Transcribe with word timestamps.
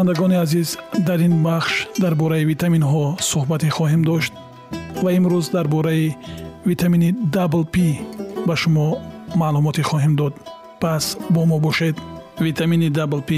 шунавандагони 0.00 0.36
азиз 0.36 0.78
дар 1.06 1.20
ин 1.20 1.42
бахш 1.42 1.88
дар 1.98 2.14
бораи 2.14 2.44
витаминҳо 2.44 3.04
суҳбате 3.30 3.68
хоҳем 3.76 4.02
дошт 4.10 4.32
ва 5.02 5.10
имрӯз 5.18 5.46
дар 5.56 5.66
бораи 5.68 6.16
витамини 6.70 7.10
дабл 7.36 7.62
п 7.74 7.76
ба 8.46 8.54
шумо 8.56 8.88
маълумоте 9.40 9.82
хоҳем 9.82 10.14
дод. 10.20 10.34
Пас 10.80 11.04
бо 11.34 11.40
мо 11.50 11.58
бошед 11.66 11.96
витамини 12.46 12.88
дабл 12.90 13.20
п 13.28 13.30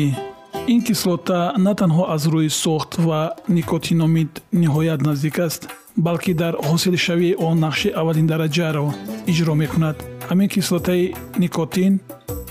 ин 0.73 0.81
кислота 0.89 1.53
на 1.59 1.73
танҳо 1.81 2.05
аз 2.15 2.23
рӯи 2.33 2.51
сохт 2.63 2.91
ва 3.07 3.21
никотиномид 3.49 4.31
ниҳоят 4.63 5.01
наздик 5.09 5.39
аст 5.47 5.63
балки 5.97 6.33
дар 6.43 6.55
ҳосилшавии 6.69 7.39
он 7.47 7.57
нақши 7.67 7.89
аввалин 8.01 8.27
дараҷаро 8.33 8.87
иҷро 9.31 9.55
мекунад. 9.63 9.97
Ҳамин 10.31 10.49
кислотаи 10.55 11.15
никотин 11.45 11.93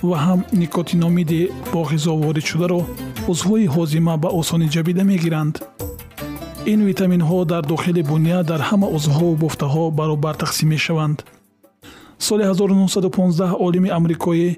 ва 0.09 0.17
ҳам 0.25 0.39
никотиномиди 0.63 1.41
бо 1.73 1.79
ғизо 1.91 2.13
воридшударо 2.23 2.81
узвҳои 3.27 3.67
ҳозима 3.75 4.16
ба 4.23 4.30
осонӣ 4.39 4.67
ҷабида 4.75 5.03
мегиранд. 5.11 5.55
Ин 6.73 6.80
витаминҳо 6.89 7.45
дар 7.52 7.63
дохили 7.72 8.03
буня 8.11 8.44
дар 8.44 8.61
ҳама 8.69 8.88
узвҳову 8.97 9.36
бофтаҳо 9.44 9.83
баробар 10.00 10.36
тақсим 10.44 10.68
мешаванд. 10.73 11.18
Соли 12.19 12.44
1915 12.44 13.56
олими 13.66 13.90
амрикоӣ 13.90 14.57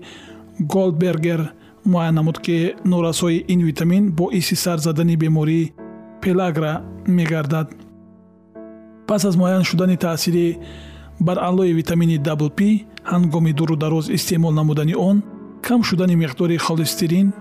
голдбергер 0.60 1.42
муайян 1.86 2.16
намуд 2.16 2.38
ки 2.46 2.74
норасои 2.86 3.46
ин 3.54 3.62
витамин 3.70 4.12
боиси 4.12 4.56
сар 4.56 4.78
задани 4.78 5.16
бемории 5.18 5.74
пелагра 6.22 6.82
мегардад. 7.08 7.68
Пас 9.08 9.26
аз 9.26 9.36
муайян 9.36 9.64
шудани 9.64 9.98
таъсири 9.98 10.60
бар 11.20 11.38
алои 11.38 11.74
витамини 11.74 12.18
дабл 12.18 12.50
п 12.58 12.62
ҳангоми 13.12 13.54
дуру 13.54 13.76
дароз 13.76 14.10
истеъмол 14.10 14.52
намудани 14.52 14.96
он 14.96 15.22
кам 15.62 15.84
шудани 15.84 16.16
миқдори 16.16 16.58
холестерин 16.58 17.34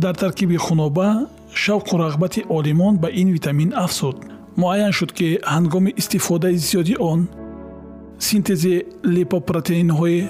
дар 0.00 0.16
таркиби 0.16 0.56
хуноба 0.56 1.28
шавқу 1.52 1.98
рағбати 2.00 2.46
олимон 2.48 2.96
ба 2.96 3.10
ин 3.12 3.32
витамин 3.32 3.74
афзуд. 3.76 4.16
Муайян 4.56 4.92
шуд 4.92 5.12
ки 5.12 5.38
ҳангоми 5.44 5.92
истифодаи 6.00 6.56
зиёди 6.56 6.96
он 6.98 7.28
синтези 8.18 8.86
липопротеинҳои 9.04 10.28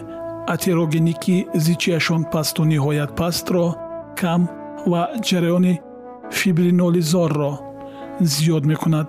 атерогеники 0.55 1.47
зичияшон 1.55 2.25
пасту 2.33 2.65
ниҳоят 2.65 3.15
пастро 3.15 3.77
кам 4.21 4.49
ва 4.91 5.03
ҷараёни 5.29 5.81
фибринолизорро 6.39 7.53
зиёд 8.21 8.65
мекунад. 8.73 9.09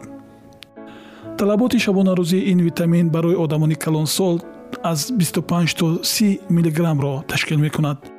Талаботи 1.40 1.78
шабонарӯзии 1.86 2.48
ин 2.52 2.60
витамин 2.68 3.10
барои 3.10 3.36
одамони 3.44 3.76
калонсол 3.76 4.36
аз 4.84 5.12
25 5.12 5.78
то 5.80 5.86
30 6.04 6.50
мгро 6.50 7.24
ташкил 7.28 7.58
мекунад 7.58 8.11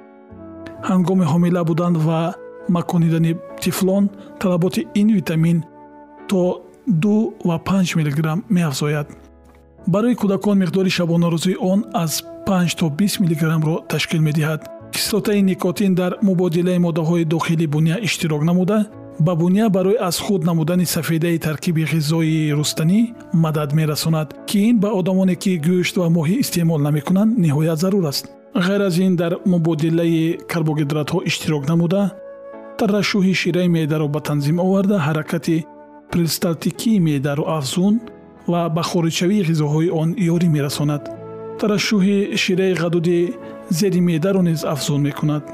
ҳангоми 0.91 1.25
ҳомила 1.33 1.63
будан 1.71 1.95
ва 2.07 2.21
маконидани 2.69 3.33
тифлон 3.63 4.05
талаботи 4.41 4.87
ин 5.01 5.09
витамин 5.19 5.59
то 6.29 6.63
2 6.87 7.33
ва 7.45 7.57
5 7.59 7.97
мграм 7.97 8.45
меафзояд. 8.49 9.07
Барои 9.87 10.15
кӯдакон 10.15 10.57
миқдори 10.63 10.91
шабонарӯзии 10.99 11.57
он 11.61 11.85
аз 11.95 12.13
5 12.47 12.77
то 12.79 12.87
20 12.91 13.59
мгро 13.59 13.77
ташкил 13.89 14.21
медиҳад. 14.29 14.61
Кислотаи 14.93 15.43
никотин 15.43 15.95
дар 15.95 16.19
мубодилаи 16.23 16.79
моддаҳои 16.79 17.25
дохили 17.25 17.67
буня 17.67 17.97
иштирок 18.03 18.43
намуда. 18.45 18.87
Ба 19.21 19.35
буня 19.37 19.69
барои 19.71 19.97
аз 20.01 20.19
худ 20.19 20.45
намудани 20.45 20.87
сафедаи 20.87 21.39
таркиби 21.39 21.85
ғизоии 21.85 22.53
рустанӣ 22.59 23.01
мадад 23.33 23.73
мерасонад 23.73 24.29
ки 24.49 24.59
ин 24.69 24.79
ба 24.81 24.89
одамоне 24.89 25.35
ки 25.37 25.53
гӯшт 25.67 25.97
ва 25.97 26.09
моҳӣ 26.17 26.35
истеъмол 26.43 26.81
намекунанд 26.81 27.39
ниҳоят 27.39 27.79
зарур 27.85 28.05
аст 28.13 28.25
ғайр 28.55 28.83
аз 28.85 28.99
ин 28.99 29.17
дар 29.17 29.39
мубодилаи 29.47 30.39
карбогидратҳо 30.49 31.23
иштирок 31.25 31.69
намуда 31.69 32.11
тарашӯҳи 32.79 33.35
шираи 33.35 33.69
меъдаро 33.69 34.09
ба 34.09 34.21
танзим 34.21 34.59
оварда 34.61 34.97
ҳаракати 35.07 35.65
присталтикии 36.13 37.01
меъдаро 37.01 37.45
афзун 37.59 37.95
ва 38.51 38.69
ба 38.69 38.83
хориҷшавии 38.91 39.47
ғизоҳои 39.51 39.91
он 40.01 40.09
ёрӣ 40.35 40.49
мерасонад. 40.57 41.03
Тарашӯҳи 41.61 42.37
шираи 42.43 42.75
ғадуди 42.83 43.19
зери 43.79 44.01
меъдаро 44.09 44.43
низ 44.49 44.61
афзун 44.75 45.01
мекунад. 45.09 45.45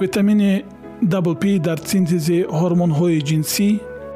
Витамини 0.00 0.64
дабл 1.12 1.34
п 1.42 1.44
дар 1.66 1.78
синтези 1.90 2.38
ҳормонҳои 2.58 3.24
ҷинсӣ 3.28 3.68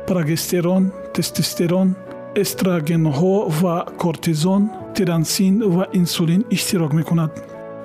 прогестерон 0.09 0.83
тестостерон 1.15 1.89
эстрогенҳо 2.43 3.35
ва 3.61 3.77
кортизон 4.03 4.63
тирансин 4.95 5.55
ва 5.75 5.85
инсулин 6.01 6.43
иштирок 6.57 6.93
мекунад 7.01 7.33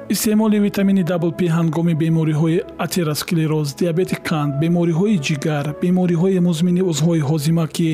истеъмоли 0.10 0.60
витамини 0.60 1.04
дабл 1.04 1.32
п 1.32 1.42
ҳангоми 1.58 1.94
бемориҳои 2.04 2.64
атеросклероз 2.86 3.68
диабети 3.80 4.16
қанд 4.28 4.52
бемориҳои 4.62 5.20
ҷигар 5.28 5.66
бемориҳои 5.84 6.40
музмини 6.48 6.82
узвҳои 6.92 7.22
ҳозима 7.30 7.66
ки 7.76 7.90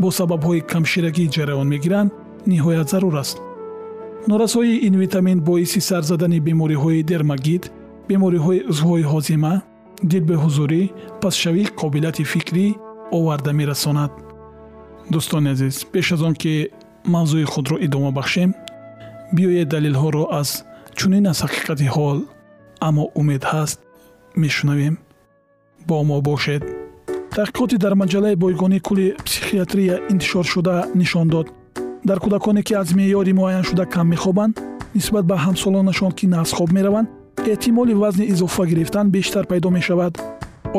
бо 0.00 0.08
сабабҳои 0.18 0.66
камширагӣ 0.72 1.24
ҷараён 1.34 1.68
мегиранд 1.74 2.10
ниҳоят 2.52 2.88
зарур 2.92 3.14
аст. 3.22 3.36
Норасоии 4.30 4.82
ин 4.86 4.94
витамин 5.02 5.38
боиси 5.48 5.80
сар 5.88 6.02
задани 6.10 6.38
бемориҳои 6.48 7.06
дермагит 7.10 7.64
бемориҳои 8.10 8.64
узвҳои 8.70 9.04
ҳозима 9.12 9.54
дилбеҳузурӣ 10.10 10.82
пасшавии 11.22 11.72
қобилияти 11.80 12.24
фикрӣ 12.32 12.66
оварда 13.18 13.52
мерасонад. 13.60 14.12
Дӯстони 15.12 15.48
азиз 15.54 15.76
пеш 15.92 16.06
аз 16.14 16.22
он 16.28 16.34
ки 16.42 16.54
мавзӯи 17.14 17.44
худро 17.52 17.76
идома 17.86 18.10
бахшем 18.18 18.50
биёед 19.36 19.68
далелҳоро 19.74 20.24
аз 20.40 20.50
чунин 20.98 21.26
аз 21.32 21.38
ҳақиқати 21.44 21.86
ҳол 21.94 22.18
аммо 22.86 23.04
умед 23.20 23.42
ҳаст 23.52 23.78
мешунавем. 24.42 24.94
Бо 25.88 25.96
мо 26.08 26.20
бошед. 26.28 26.62
Таҳқиқоти 27.36 27.76
дар 27.84 27.94
маҷаллаи 28.02 28.36
бойгонии 28.44 28.84
кӯли 28.86 29.06
психиатрия 29.26 29.96
интишоршуда 30.12 30.74
нишон 31.00 31.28
дод. 31.34 31.46
Дар 32.08 32.18
кӯдаконе 32.24 32.62
ки 32.66 32.74
аз 32.82 32.88
меъёри 32.98 33.32
муайяншуда 33.38 33.84
кам 33.94 34.06
мехобанд 34.14 34.54
нисбат 34.94 35.24
ба 35.30 35.36
ҳамсолонашон 35.44 36.12
ки 36.18 36.26
назхоб 36.26 36.70
мераванд 36.76 37.08
эҳтимоли 37.52 37.94
вазни 38.02 38.24
изофа 38.32 38.64
гирифтан 38.70 39.06
бештар 39.10 39.44
пайдо 39.46 39.68
мешавад. 39.70 40.12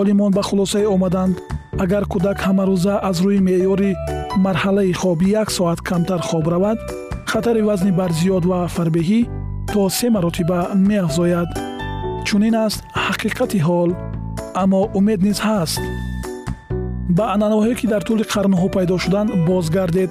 Олимон 0.01 0.31
ба 0.37 0.41
хулосае 0.47 0.87
омаданд 0.95 1.35
агар 1.83 2.03
кӯдак 2.11 2.37
ҳамарӯза 2.47 2.95
аз 3.09 3.17
рӯи 3.25 3.39
меъёри 3.47 3.91
марҳалаи 4.45 4.93
хоб 5.01 5.19
як 5.41 5.49
соат 5.57 5.79
камтар 5.89 6.21
хоб 6.29 6.45
равад 6.53 6.77
хатари 7.31 7.61
вазни 7.69 7.91
барзиёд 7.99 8.43
ва 8.51 8.59
фарбеҳӣ 8.75 9.21
то 9.75 9.89
се 9.89 10.09
маротиба 10.09 10.69
меафзояд. 10.75 11.49
Чунин 12.25 12.55
аст 12.65 12.79
ҳақиқати 13.05 13.59
ҳол 13.67 13.89
аммо 14.61 14.81
умед 14.97 15.19
низ 15.27 15.37
ҳаст. 15.47 15.79
Ба 17.17 17.25
анъанаҳое 17.33 17.73
ки 17.79 17.85
дар 17.93 18.01
тӯли 18.07 18.25
қарнҳо 18.33 18.67
пайдо 18.75 18.95
шуданд 19.03 19.29
бозгардед. 19.47 20.09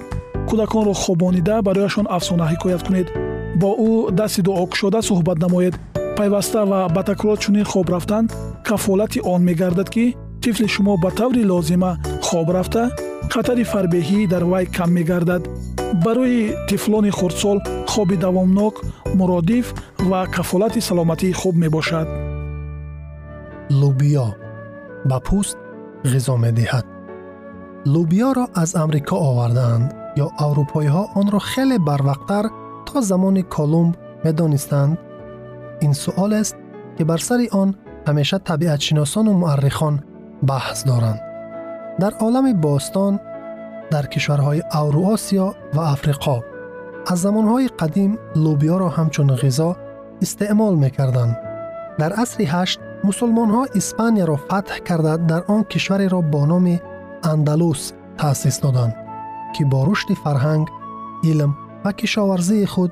Кӯдаконро 0.49 0.93
хобонида 1.03 1.55
барояшон 1.67 2.05
афсона 2.17 2.45
ҳикоят 2.51 2.81
кунед. 2.85 3.07
Бо 3.61 3.69
ӯ 3.89 3.91
дасти 4.19 4.41
дуо 4.47 4.65
кушода 4.71 4.99
суҳбат 5.09 5.37
намоед. 5.45 5.73
Пайваста 6.17 6.61
ва 6.71 6.79
ба 6.95 7.01
такрор 7.09 7.37
чунин 7.43 7.65
хоб 7.71 7.87
рафтан 7.93 8.25
кафолати 8.67 9.19
он 9.33 9.41
мегардад 9.49 9.89
ки 9.95 10.05
тифли 10.41 10.67
шумо 10.73 10.93
ба 11.03 11.09
таври 11.19 11.43
лозима 11.51 11.91
хоб 12.27 12.47
рафта 12.55 12.83
хатари 13.33 13.63
фарбеҳӣ 13.71 14.19
дар 14.33 14.43
вай 14.51 14.65
кам 14.77 14.89
мегардад 14.97 15.43
барои 16.04 16.54
тифлони 16.68 17.10
хурдсол 17.10 17.58
хоби 17.88 18.16
давомнок 18.16 18.74
муродиф 19.14 19.74
ва 19.98 20.26
кафолати 20.26 20.80
саломатии 20.80 21.32
хуб 21.32 21.54
мебошад 21.56 22.08
лубиё 23.80 24.26
ба 25.08 25.18
пӯст 25.26 25.56
ғизо 26.12 26.34
медиҳад 26.44 26.86
лубиёро 27.92 28.44
аз 28.62 28.70
амрико 28.82 29.16
овардаанд 29.28 29.86
ё 30.24 30.26
аврупоиҳо 30.44 31.02
онро 31.20 31.40
хеле 31.50 31.76
барвақттар 31.88 32.44
то 32.86 32.96
замони 33.10 33.42
колумб 33.56 33.94
медонистанд 34.24 34.98
ин 35.84 35.92
суолест 36.02 36.56
ки 36.96 37.02
бар 37.10 37.20
сари 37.28 37.46
он 37.62 37.68
ҳамеша 38.08 38.38
табиатшиносону 38.48 39.32
муаррихон 39.42 39.94
баҳс 40.48 40.80
доранд 40.90 41.20
дар 42.02 42.12
олами 42.26 42.52
бостон 42.66 43.12
дар 43.92 44.04
кишварҳои 44.12 44.66
авруосиё 44.80 45.46
ва 45.76 45.82
африқо 45.94 46.36
аз 47.12 47.18
замонҳои 47.24 47.72
қадим 47.80 48.12
лӯбиёро 48.44 48.88
ҳамчун 48.96 49.28
ғизо 49.42 49.70
истеъмол 50.24 50.74
мекарданд 50.84 51.34
дар 52.00 52.12
асри 52.22 52.44
ҳашт 52.54 52.78
мусулмонҳо 53.08 53.62
испанияро 53.80 54.36
фатҳ 54.48 54.76
карда 54.88 55.14
дар 55.30 55.42
он 55.54 55.62
кишвареро 55.72 56.20
бо 56.32 56.42
номи 56.52 56.76
андалус 57.32 57.82
таъсис 58.20 58.56
доданд 58.64 58.94
ки 59.54 59.62
бо 59.72 59.80
рушди 59.88 60.14
фарҳанг 60.22 60.66
илм 61.30 61.52
ва 61.84 61.90
кишоварзии 61.98 62.70
худ 62.72 62.90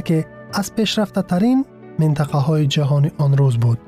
яке 0.00 0.18
аз 0.60 0.66
пешрафтатарин 0.76 1.58
минтақаҳои 2.00 2.70
ҷаҳони 2.74 3.10
он 3.24 3.32
рӯз 3.40 3.56
буд 3.64 3.78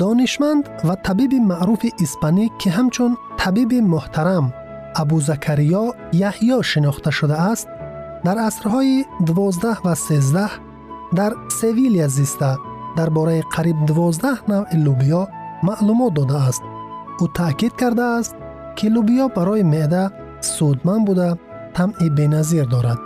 донишманд 0.00 0.64
ва 0.88 0.94
табиби 1.06 1.38
маъруфи 1.50 1.90
испанӣ 2.04 2.44
ки 2.60 2.68
ҳамчун 2.76 3.12
табиби 3.42 3.78
муҳтарам 3.94 4.46
ابو 4.95 5.19
زکریا 5.19 5.95
یحیی 6.13 6.63
شناخته 6.63 7.11
شده 7.11 7.41
است 7.41 7.67
در 8.23 8.37
عصرهای 8.37 9.05
12 9.25 9.67
و 9.85 9.95
13 9.95 10.49
در 11.15 11.33
سویلیا 11.61 12.07
زیسته 12.07 12.57
درباره 12.95 13.41
قریب 13.41 13.85
12 13.85 14.27
نوع 14.51 14.75
لوبیا 14.75 15.27
معلومات 15.63 16.13
داده 16.13 16.43
است. 16.43 16.61
او 17.19 17.27
تاکید 17.27 17.75
کرده 17.75 18.03
است 18.03 18.35
که 18.75 18.89
لوبیا 18.89 19.27
برای 19.27 19.63
معده 19.63 20.11
سودمند 20.41 21.05
بوده 21.05 21.35
طمع 21.73 22.09
بی‌نظیر 22.09 22.63
دارد. 22.63 22.97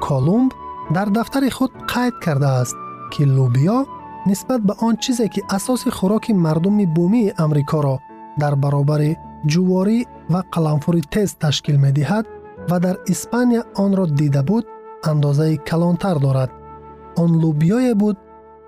کالومب 0.00 0.52
در 0.94 1.04
دفتر 1.04 1.48
خود 1.48 1.70
قید 1.94 2.14
کرده 2.22 2.46
است 2.48 2.76
که 3.12 3.24
لوبیا 3.24 3.86
نسبت 4.26 4.60
به 4.60 4.74
آن 4.78 4.96
چیزی 4.96 5.28
که 5.28 5.42
اساس 5.50 5.88
خوراک 5.88 6.30
مردم 6.30 6.94
بومی 6.94 7.32
امریکا 7.38 7.80
را 7.80 8.00
در 8.38 8.54
برابر 8.54 9.16
ҷуворӣ 9.52 9.98
ва 10.32 10.40
қаламфури 10.54 11.02
тез 11.12 11.30
ташкил 11.42 11.76
медиҳад 11.86 12.24
ва 12.70 12.76
дар 12.84 12.96
испания 13.14 13.62
онро 13.84 14.06
дида 14.18 14.42
буд 14.50 14.64
андозаи 15.10 15.56
калонтар 15.68 16.16
дорад. 16.24 16.50
Он 17.22 17.30
лӯбиёе 17.42 17.94
буд 18.02 18.16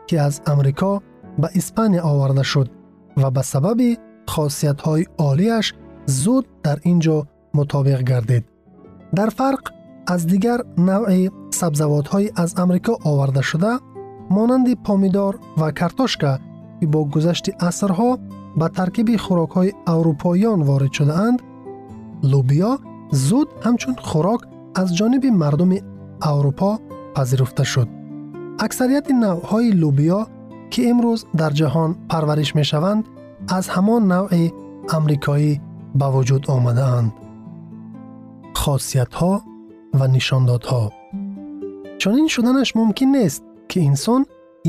ки 0.09 0.17
аз 0.17 0.35
амрико 0.53 0.93
ба 1.41 1.49
испания 1.61 2.03
оварда 2.13 2.45
шуд 2.53 2.69
ва 3.21 3.29
ба 3.37 3.43
сабаби 3.53 3.99
хосиятҳои 4.33 5.05
олияш 5.29 5.67
зуд 6.23 6.45
дар 6.65 6.79
ин 6.91 6.99
ҷо 7.05 7.19
мутобиқ 7.57 8.01
гардид. 8.11 8.45
Дар 9.19 9.31
фарқ 9.39 9.65
аз 10.15 10.21
дигар 10.33 10.61
навъи 10.91 11.31
сабзавотҳои 11.61 12.33
аз 12.43 12.51
амрико 12.63 12.95
овардашуда 13.11 13.73
монанди 14.37 14.75
помидор 14.87 15.35
ва 15.61 15.69
картошка 15.73 16.33
ки 16.79 16.87
бо 16.93 17.01
гузашти 17.15 17.53
асрҳо 17.69 18.11
ба 18.58 18.67
таркиби 18.79 19.14
хӯрокҳои 19.25 19.76
аврупоиён 19.93 20.61
ворид 20.69 20.93
шудаанд 20.99 21.38
лӯбиё 22.32 22.73
зуд 23.26 23.49
ҳамчун 23.64 23.97
хӯрок 24.08 24.41
аз 24.81 24.88
ҷониби 24.99 25.31
мардуми 25.43 25.79
аврупо 26.31 26.70
пазируфта 27.14 27.64
шуд. 27.73 27.88
Аксарияти 28.67 29.12
навъҳои 29.25 29.70
лӯбиё 29.82 30.20
ки 30.73 30.81
имрӯз 30.93 31.20
дар 31.41 31.52
ҷаҳон 31.61 31.91
парвариш 32.11 32.50
мешаванд 32.58 33.02
аз 33.56 33.64
ҳамон 33.75 34.02
навъи 34.14 34.47
амрикоӣ 34.97 35.52
ба 36.00 36.06
вуҷуд 36.14 36.43
омадаанд. 36.56 37.11
Хосиятҳо 38.61 39.32
ва 39.99 40.06
нишондодҳо. 40.14 40.82
Чунин 42.00 42.29
шуданаш 42.35 42.69
мумкин 42.79 43.11
нест 43.19 43.43
ки 43.70 43.79
инсон 43.91 44.23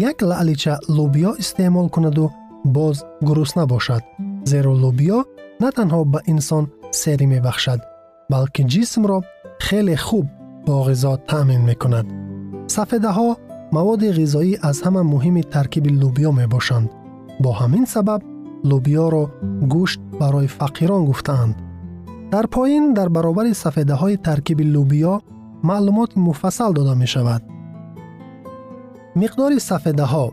як 0.10 0.18
лаълича 0.30 0.74
лӯбиё 0.98 1.32
истеъмол 1.42 1.88
кунаду 1.96 2.26
боз 2.65 2.97
гурусна 3.27 3.65
бошад 3.73 4.03
зеро 4.51 4.73
лӯбиё 4.83 5.19
на 5.63 5.69
танҳо 5.77 6.01
ба 6.13 6.21
инсон 6.33 6.65
серӣ 7.01 7.27
мебахшад 7.35 7.81
балки 8.33 8.63
ҷисмро 8.73 9.19
хеле 9.67 9.97
хуб 10.07 10.27
бо 10.67 10.75
ғизо 10.89 11.13
таъмин 11.31 11.63
мекунад 11.71 12.07
сафедаҳо 12.77 13.29
маводи 13.77 14.09
ғизоӣ 14.19 14.55
аз 14.69 14.77
ҳама 14.85 15.03
муҳими 15.13 15.43
таркиби 15.55 15.91
лӯбиё 16.03 16.31
мебошанд 16.41 16.89
бо 17.43 17.51
ҳамин 17.61 17.85
сабаб 17.95 18.21
лӯбиёро 18.71 19.25
гӯшт 19.73 20.01
барои 20.21 20.49
фақирон 20.59 21.03
гуфтаанд 21.11 21.55
дар 22.33 22.47
поин 22.55 22.85
дар 22.99 23.09
баробари 23.17 23.53
сафедаҳои 23.65 24.17
таркиби 24.29 24.65
лӯбиё 24.75 25.15
маълумоти 25.69 26.19
муфассал 26.27 26.71
дода 26.79 26.95
мешавад 27.03 27.43
миқдори 29.21 29.59
сафедаҳо 29.71 30.27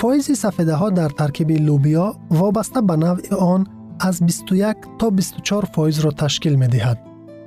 фоизи 0.00 0.34
сафедаҳо 0.44 0.88
дар 1.00 1.10
таркиби 1.20 1.56
лӯбиё 1.68 2.06
вобаста 2.38 2.80
ба 2.88 2.96
навъи 3.04 3.28
он 3.54 3.62
аз 4.08 4.16
21 4.20 4.98
то 4.98 5.06
24 5.10 5.74
фоизро 5.74 6.10
ташкил 6.22 6.54
медиҳад 6.62 6.98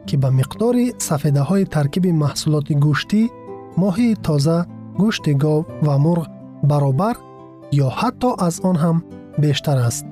ки 0.07 0.15
ба 0.21 0.29
миқдори 0.39 0.85
сафедаҳои 1.09 1.69
таркиби 1.75 2.11
маҳсулоти 2.23 2.73
гӯштӣ 2.85 3.21
моҳии 3.81 4.19
тоза 4.25 4.57
гӯшти 5.01 5.33
гов 5.43 5.61
ва 5.85 5.95
мурғ 6.05 6.25
баробар 6.69 7.15
ё 7.85 7.87
ҳатто 7.99 8.29
аз 8.47 8.55
он 8.69 8.75
ҳам 8.83 8.97
бештар 9.43 9.77
аст. 9.89 10.05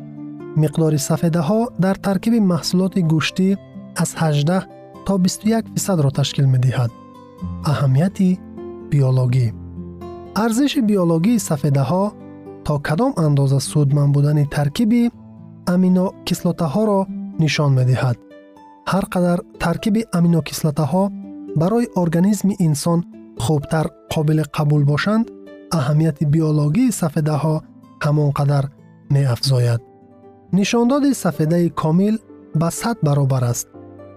Миқдори 0.61 0.99
сафедаҳо 1.09 1.61
дар 1.83 1.95
таркиби 2.07 2.39
маҳсулоти 2.53 3.01
гӯштӣ 3.11 3.47
аз 4.03 4.09
18 4.21 4.63
то 5.05 5.13
21 5.17 5.73
фисадро 5.73 6.09
ташкил 6.19 6.45
медиҳад. 6.53 6.91
Аҳамияти 7.71 8.29
биологӣ. 8.91 9.47
Арзиши 10.43 10.81
биологии 10.91 11.43
сафедаҳо 11.49 12.03
то 12.66 12.78
кадом 12.86 13.12
андоза 13.26 13.60
судманд 13.70 14.12
будани 14.16 14.44
таркиби 14.56 15.02
аминокислотаҳоро 15.74 17.00
нишон 17.42 17.70
медиҳад 17.78 18.16
ҳар 18.92 19.04
қадар 19.14 19.38
таркиби 19.64 20.02
аминокислотаҳо 20.18 21.04
барои 21.60 21.86
организми 22.02 22.54
инсон 22.68 22.98
хубтар 23.44 23.86
қобили 24.12 24.44
қабул 24.56 24.82
бошанд 24.92 25.26
аҳамияти 25.78 26.24
биологии 26.34 26.94
сафедаҳо 27.00 27.54
ҳамон 28.04 28.30
қадар 28.38 28.64
меафзояд 29.14 29.80
нишондоди 30.58 31.10
сафедаи 31.24 31.66
комил 31.82 32.16
ба 32.60 32.68
сад 32.80 32.96
баробар 33.06 33.44
аст 33.52 33.68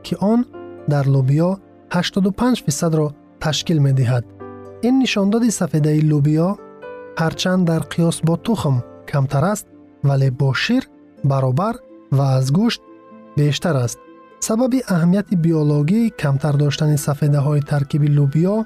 ки 0.06 0.14
он 0.32 0.40
дар 0.92 1.06
лӯбиё 1.16 1.50
85 1.92 2.64
фисадро 2.66 3.08
ташкил 3.44 3.80
медиҳад 3.88 4.24
ин 4.88 4.94
нишондоди 5.04 5.50
сафедаи 5.60 6.02
лӯбиё 6.12 6.50
ҳарчанд 7.17 7.67
дар 7.71 7.83
қиёс 7.93 8.17
бо 8.27 8.37
тухм 8.37 8.77
камтар 9.11 9.45
аст 9.53 9.67
вале 10.03 10.31
бо 10.31 10.55
шир 10.55 10.85
баробар 11.25 11.77
ва 12.11 12.27
аз 12.39 12.47
гӯшт 12.53 12.81
бештар 13.37 13.77
аст. 13.77 13.99
Сабаби 14.41 14.81
аҳамияти 14.95 15.35
биологии 15.37 16.13
камтар 16.23 16.55
доштани 16.57 16.99
сафедаҳои 17.07 17.67
таркиби 17.71 18.09
лӯбиё 18.17 18.57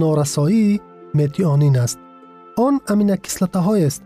норасоии 0.00 0.80
метионин 1.18 1.76
аст. 1.84 1.98
Он 2.66 2.74
аминокислотаҳоест 2.92 4.02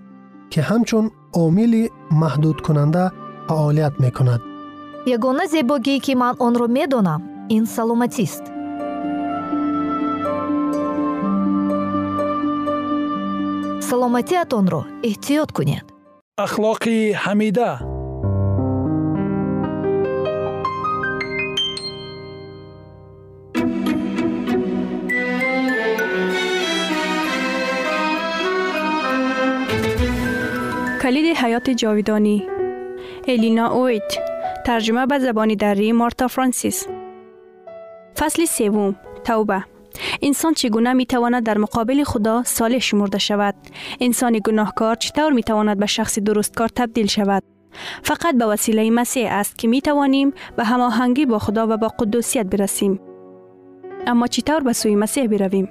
ки 0.53 0.61
ҳамчун 0.69 1.07
омили 1.45 1.85
маҳдудкунанда 2.23 3.05
фаъолият 3.49 3.95
мекунад. 4.05 4.41
Ягона 5.17 5.45
зебогие 5.55 5.99
ки 6.05 6.15
ман 6.23 6.35
онро 6.47 6.67
медонам 6.79 7.21
ин 7.57 7.65
саломатист 7.67 8.45
саломатиатонро 13.94 14.82
эҳтиёт 15.10 15.50
кунед 15.58 15.86
ахлоқи 16.46 16.98
ҳамида 17.24 17.72
کلید 31.02 31.28
حیات 31.42 31.70
جاویدانی 31.70 32.38
الینا 33.28 33.66
اویت 33.68 34.12
ترجمه 34.66 35.06
به 35.06 35.20
زبان 35.20 35.54
دری 35.54 35.92
مارتا 35.92 36.28
فرانسیس 36.28 36.88
فصل 38.16 38.46
سوم 38.46 38.96
توبه 39.24 39.64
انسان 40.27 40.55
چگونه 40.55 40.93
می 40.93 41.07
تواند 41.07 41.43
در 41.43 41.59
مقابل 41.59 42.05
خدا 42.05 42.43
صالح 42.43 42.79
شمرده 42.79 43.19
شود؟ 43.19 43.55
انسان 44.01 44.41
گناهکار 44.45 44.95
چطور 44.95 45.33
می 45.33 45.43
تواند 45.43 45.79
به 45.79 45.87
شخص 45.87 46.19
درستکار 46.19 46.69
تبدیل 46.69 47.07
شود؟ 47.07 47.43
فقط 48.03 48.35
به 48.35 48.47
وسیله 48.47 48.91
مسیح 48.91 49.33
است 49.33 49.59
که 49.59 49.69
می 49.69 49.81
توانیم 49.81 50.33
به 50.57 50.65
هماهنگی 50.65 51.27
با 51.27 51.39
خدا 51.39 51.67
و 51.71 51.77
با 51.77 51.89
قدوسیت 51.89 52.47
برسیم. 52.47 53.01
اما 54.07 54.27
چطور 54.27 54.61
به 54.61 54.73
سوی 54.73 54.95
مسیح 54.95 55.27
برویم؟ 55.27 55.69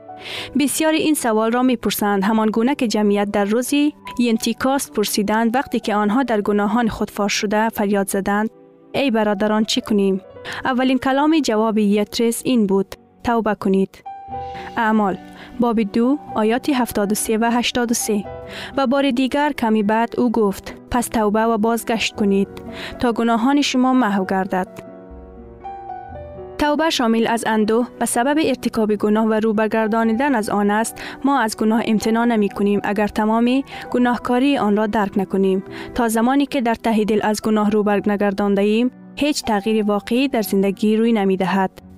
بسیاری 0.60 0.98
این 0.98 1.14
سوال 1.14 1.52
را 1.52 1.64
می 1.64 1.76
پرسند 1.76 2.24
همان 2.24 2.50
گونه 2.50 2.76
که 2.76 2.88
جمعیت 2.88 3.32
در 3.32 3.46
روزی 3.46 3.94
ینتیکاست 4.20 4.92
پرسیدند 4.92 5.56
وقتی 5.56 5.80
که 5.80 5.96
آنها 5.96 6.24
در 6.24 6.42
گناهان 6.42 6.88
خود 6.88 7.12
فاش 7.12 7.34
شده 7.34 7.70
فریاد 7.70 8.10
زدند 8.10 8.50
ای 8.94 9.12
برادران 9.12 9.66
چی 9.66 9.82
کنیم؟ 9.82 10.22
اولین 10.66 10.98
کلام 10.98 11.40
جواب 11.40 11.78
یترس 11.78 12.42
این 12.46 12.68
بود 12.68 12.96
توبه 13.24 13.56
کنید. 13.56 14.13
اعمال. 14.78 15.18
باب 15.60 15.80
دو 15.80 16.18
آیات 16.36 16.70
73 16.70 17.38
و 17.38 17.52
83 17.52 18.24
و 18.78 18.88
بار 18.88 19.12
دیگر 19.12 19.52
کمی 19.52 19.84
بعد 19.84 20.20
او 20.20 20.32
گفت 20.32 20.74
پس 20.92 21.08
توبه 21.08 21.42
و 21.42 21.58
بازگشت 21.58 22.16
کنید. 22.16 22.48
تا 23.00 23.12
گناهان 23.12 23.62
شما 23.62 23.94
محو 23.94 24.26
گردد. 24.26 24.94
توبه 26.58 26.90
شامل 26.90 27.28
از 27.28 27.44
اندوه 27.48 27.88
به 28.00 28.06
سبب 28.06 28.38
ارتکاب 28.46 28.96
گناه 28.96 29.26
و 29.26 29.34
رو 29.34 29.54
برگردانیدن 29.54 30.36
از 30.36 30.50
آن 30.50 30.72
است 30.72 31.02
ما 31.24 31.40
از 31.40 31.58
گناه 31.58 31.82
امتناع 31.86 32.26
نمی 32.26 32.50
کنیم 32.50 32.80
اگر 32.84 33.08
تمامی 33.08 33.66
گناهکاری 33.92 34.58
آن 34.58 34.78
را 34.78 34.88
درک 34.88 35.18
نکنیم. 35.18 35.64
تا 35.96 36.08
زمانی 36.08 36.46
که 36.46 36.62
در 36.62 36.76
ته 36.76 37.04
دل 37.04 37.20
از 37.24 37.42
گناه 37.42 37.70
رو 37.70 37.90
ایم 38.58 38.92
هیچ 39.16 39.44
تغییر 39.44 39.86
واقعی 39.86 40.28
در 40.28 40.42
زندگی 40.42 40.98
روی 40.98 41.14
نمی 41.14 41.38
دهد. 41.38 41.93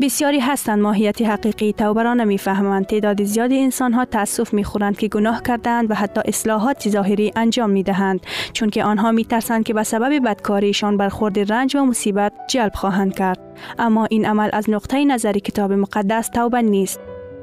بسیاری 0.00 0.40
هستند 0.40 0.82
ماهیت 0.82 1.22
حقیقی 1.22 1.72
توبه 1.72 2.02
را 2.02 2.14
نمی‌فهمند 2.14 2.86
تعداد 2.86 3.24
زیادی 3.24 3.58
انسان 3.58 3.92
ها 3.92 4.04
تاسف 4.04 4.54
می‌خورند 4.54 4.98
که 4.98 5.08
گناه 5.08 5.42
کردند 5.42 5.90
و 5.90 5.94
حتی 5.94 6.20
اصلاحات 6.24 6.88
ظاهری 6.88 7.32
انجام 7.36 7.70
می 7.70 7.82
دهند 7.82 8.20
چون 8.52 8.70
که 8.70 8.84
آنها 8.84 9.12
می 9.12 9.24
ترسند 9.24 9.64
که 9.64 9.74
به 9.74 9.82
سبب 9.82 10.24
بدکاریشان 10.24 10.96
برخورد 10.96 11.52
رنج 11.52 11.76
و 11.76 11.84
مصیبت 11.84 12.32
جلب 12.50 12.74
خواهند 12.74 13.14
کرد. 13.14 13.38
اما 13.78 14.04
این 14.04 14.26
عمل 14.26 14.50
از 14.52 14.70
نقطه 14.70 15.04
نظر 15.04 15.32
کتاب 15.32 15.72
مقدس 15.72 16.28
توبه 16.28 16.62
نیست. 16.62 17.00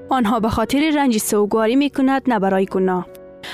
آنها 0.09 0.39
به 0.39 0.49
خاطر 0.49 0.91
رنج 0.95 1.17
سوگواری 1.17 1.75
می 1.75 1.89
کند 1.89 2.21
نه 2.27 2.39
برای 2.39 2.65
گناه. 2.65 3.07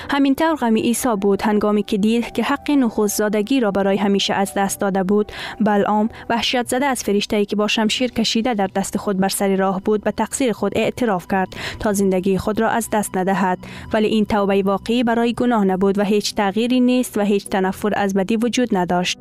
همین 0.10 0.36
طور 0.36 0.56
غم 0.56 0.76
عیسی 0.76 1.16
بود 1.22 1.42
هنگامی 1.42 1.84
که 1.84 1.98
دید 1.98 2.32
که 2.32 2.44
حق 2.44 2.72
نخستزادگی 2.72 3.60
را 3.60 3.72
برای 3.72 3.98
همیشه 3.98 4.34
از 4.34 4.54
دست 4.56 4.80
داده 4.80 5.04
بود. 5.04 5.32
بلعام 5.62 6.10
وحشت 6.30 6.68
زده 6.68 6.86
از 6.86 7.04
فرشته 7.04 7.46
که 7.46 7.56
با 7.56 7.68
شمشیر 7.68 8.12
کشیده 8.12 8.54
در 8.54 8.68
دست 8.76 8.98
خود 8.98 9.18
بر 9.18 9.30
سر 9.30 9.56
راه 9.56 9.82
بود 9.82 10.04
به 10.04 10.12
تقصیر 10.12 10.52
خود 10.52 10.72
اعتراف 10.76 11.28
کرد 11.32 11.48
تا 11.80 11.94
زندگی 11.94 12.38
خود 12.38 12.60
را 12.60 12.70
از 12.70 12.90
دست 12.94 13.18
ندهد. 13.18 13.58
ولی 13.94 14.08
این 14.08 14.26
توبه 14.26 14.64
واقعی 14.64 15.04
برای 15.04 15.34
گناه 15.34 15.66
نبود 15.66 16.00
و 16.00 16.04
هیچ 16.04 16.36
تغییری 16.36 16.80
نیست 16.80 17.18
و 17.18 17.22
هیچ 17.22 17.48
تنفر 17.48 17.94
از 17.96 18.14
بدی 18.14 18.38
وجود 18.38 18.78
نداشت. 18.78 19.20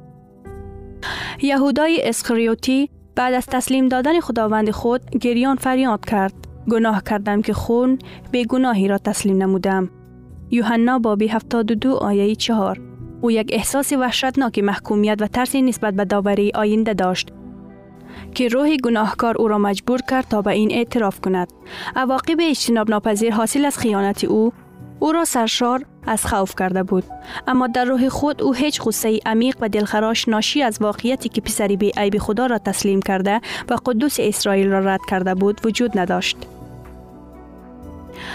یهودای 1.42 2.08
اسخریوتی 2.08 2.90
بعد 3.16 3.34
از 3.34 3.46
تسلیم 3.46 3.88
دادن 3.88 4.20
خداوند 4.20 4.70
خود 4.70 5.10
گریان 5.20 5.56
فریاد 5.56 6.04
کرد. 6.04 6.34
گناه 6.70 7.02
کردم 7.02 7.42
که 7.42 7.52
خون 7.52 7.98
به 8.32 8.44
گناهی 8.44 8.88
را 8.88 8.98
تسلیم 8.98 9.42
نمودم. 9.42 9.90
یوحنا 10.50 10.98
بابی 10.98 11.28
72 11.28 11.94
آیه 11.94 12.34
4 12.34 12.80
او 13.20 13.30
یک 13.30 13.50
احساس 13.52 13.92
وحشتناک 13.92 14.58
محکومیت 14.58 15.16
و 15.20 15.26
ترسی 15.26 15.62
نسبت 15.62 15.94
به 15.94 16.04
داوری 16.04 16.52
آینده 16.54 16.94
داشت 16.94 17.28
که 18.34 18.48
روح 18.48 18.76
گناهکار 18.76 19.36
او 19.38 19.48
را 19.48 19.58
مجبور 19.58 20.00
کرد 20.10 20.28
تا 20.28 20.42
به 20.42 20.50
این 20.50 20.72
اعتراف 20.72 21.20
کند. 21.20 21.52
عواقب 21.96 22.36
اجتناب 22.40 22.90
ناپذیر 22.90 23.34
حاصل 23.34 23.64
از 23.64 23.78
خیانت 23.78 24.24
او 24.24 24.52
او 24.98 25.12
را 25.12 25.24
سرشار 25.24 25.84
از 26.06 26.26
خوف 26.26 26.54
کرده 26.58 26.82
بود. 26.82 27.04
اما 27.46 27.66
در 27.66 27.84
روح 27.84 28.08
خود 28.08 28.42
او 28.42 28.52
هیچ 28.54 28.82
غصه 28.82 29.18
عمیق 29.26 29.56
و 29.60 29.68
دلخراش 29.68 30.28
ناشی 30.28 30.62
از 30.62 30.78
واقعیتی 30.80 31.28
که 31.28 31.40
پسری 31.40 31.76
به 31.76 31.90
عیب 31.96 32.18
خدا 32.18 32.46
را 32.46 32.58
تسلیم 32.58 33.02
کرده 33.02 33.40
و 33.68 33.76
قدوس 33.86 34.16
اسرائیل 34.20 34.68
را 34.68 34.78
رد 34.78 35.00
کرده 35.08 35.34
بود 35.34 35.60
وجود 35.64 35.98
نداشت. 35.98 36.36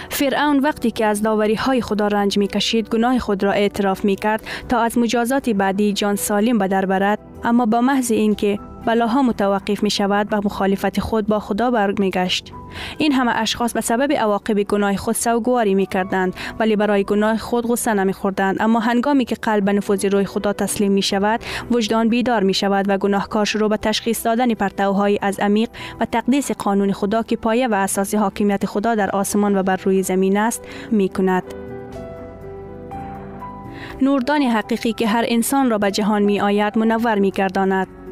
فرعون 0.09 0.59
وقتی 0.59 0.91
که 0.91 1.05
از 1.05 1.21
داوری 1.21 1.55
های 1.55 1.81
خدا 1.81 2.07
رنج 2.07 2.37
می 2.37 2.47
کشید 2.47 2.89
گناه 2.89 3.19
خود 3.19 3.43
را 3.43 3.51
اعتراف 3.51 4.05
می 4.05 4.15
کرد 4.15 4.43
تا 4.69 4.79
از 4.79 4.97
مجازات 4.97 5.49
بعدی 5.49 5.93
جان 5.93 6.15
سالم 6.15 6.57
به 6.57 6.67
در 6.67 6.85
برد. 6.85 7.19
اما 7.43 7.65
با 7.65 7.81
محض 7.81 8.11
اینکه 8.11 8.59
بلاها 8.85 9.21
متوقف 9.21 9.83
می 9.83 9.89
شود 9.89 10.27
و 10.31 10.41
مخالفت 10.45 10.99
خود 10.99 11.27
با 11.27 11.39
خدا 11.39 11.71
برگ 11.71 11.99
می 11.99 12.09
گشت. 12.09 12.53
این 12.97 13.11
همه 13.11 13.31
اشخاص 13.35 13.73
به 13.73 13.81
سبب 13.81 14.13
عواقب 14.13 14.63
گناه 14.63 14.95
خود 14.95 15.15
سوگواری 15.15 15.75
می 15.75 15.85
کردند 15.85 16.33
ولی 16.59 16.75
برای 16.75 17.03
گناه 17.03 17.37
خود 17.37 17.67
غصه 17.67 17.93
نمی 17.93 18.13
خوردند 18.13 18.57
اما 18.59 18.79
هنگامی 18.79 19.25
که 19.25 19.35
قلب 19.35 19.69
نفوذ 19.69 20.05
روی 20.05 20.25
خدا 20.25 20.53
تسلیم 20.53 20.91
می 20.91 21.01
شود 21.01 21.39
وجدان 21.71 22.09
بیدار 22.09 22.43
می 22.43 22.53
شود 22.53 22.85
و 22.89 22.97
گناهکار 22.97 23.45
شروع 23.45 23.69
به 23.69 23.77
تشخیص 23.77 24.25
دادن 24.25 24.53
پرتوهای 24.53 25.19
از 25.21 25.39
عمیق 25.39 25.69
و 25.99 26.05
تقدیس 26.05 26.51
قانون 26.51 26.91
خدا 26.91 27.23
که 27.23 27.35
پایه 27.35 27.67
و 27.67 27.73
اساس 27.73 28.15
حاکمیت 28.15 28.65
خدا 28.65 28.95
در 28.95 29.09
آسمان 29.09 29.57
و 29.57 29.63
بر 29.63 29.77
روی 29.83 30.03
زمین 30.03 30.37
است 30.37 30.63
می 30.91 31.09
کند. 31.09 31.43
نوردان 34.01 34.41
حقیقی 34.41 34.93
که 34.93 35.07
هر 35.07 35.25
انسان 35.27 35.69
را 35.69 35.77
به 35.77 35.91
جهان 35.91 36.21
می 36.21 36.41
آید 36.41 36.77
منور 36.77 37.19
می 37.19 37.31
گرداند. 37.31 38.02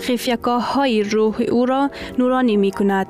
خفیکاه 0.00 0.72
های 0.72 1.02
روح 1.02 1.42
او 1.50 1.66
را 1.66 1.90
نورانی 2.18 2.56
می 2.56 2.70
کند 2.70 3.06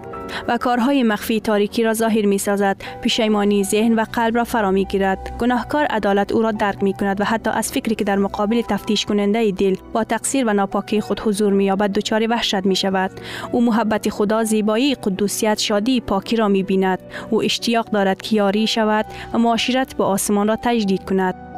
و 0.48 0.58
کارهای 0.58 1.02
مخفی 1.02 1.40
تاریکی 1.40 1.82
را 1.82 1.94
ظاهر 1.94 2.26
می 2.26 2.38
سازد 2.38 2.76
پشیمانی 3.02 3.64
ذهن 3.64 3.94
و 3.94 4.04
قلب 4.12 4.36
را 4.36 4.44
فرا 4.44 4.70
می 4.70 4.84
گیرد 4.84 5.36
گناهکار 5.38 5.84
عدالت 5.84 6.32
او 6.32 6.42
را 6.42 6.52
درک 6.52 6.82
می 6.82 6.92
کند 6.92 7.20
و 7.20 7.24
حتی 7.24 7.50
از 7.50 7.72
فکری 7.72 7.94
که 7.94 8.04
در 8.04 8.16
مقابل 8.16 8.62
تفتیش 8.62 9.06
کننده 9.06 9.50
دل 9.50 9.76
با 9.92 10.04
تقصیر 10.04 10.44
و 10.46 10.52
ناپاکی 10.52 11.00
خود 11.00 11.20
حضور 11.20 11.52
می 11.52 11.64
یابد 11.64 11.92
دچار 11.92 12.26
وحشت 12.30 12.66
می 12.66 12.76
شود 12.76 13.10
او 13.52 13.64
محبت 13.64 14.08
خدا 14.08 14.44
زیبایی 14.44 14.94
قدوسیت 14.94 15.58
شادی 15.58 16.00
پاکی 16.00 16.36
را 16.36 16.48
می 16.48 16.62
بیند 16.62 16.98
او 17.30 17.42
اشتیاق 17.42 17.90
دارد 17.90 18.22
که 18.22 18.36
یاری 18.36 18.66
شود 18.66 19.06
و 19.32 19.38
معاشرت 19.38 19.96
با 19.96 20.06
آسمان 20.06 20.48
را 20.48 20.56
تجدید 20.62 21.04
کند. 21.04 21.49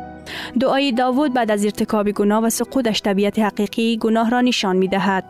دعای 0.61 0.93
داوود 0.93 1.35
بعد 1.35 1.51
از 1.51 1.65
ارتکاب 1.65 2.11
گناه 2.11 2.43
و 2.43 2.51
سقوطش 2.51 3.03
طبیعت 3.03 3.39
حقیقی 3.39 3.97
گناه 3.97 4.31
را 4.31 4.41
نشان 4.41 4.77
می 4.77 4.89
دهد. 4.89 5.25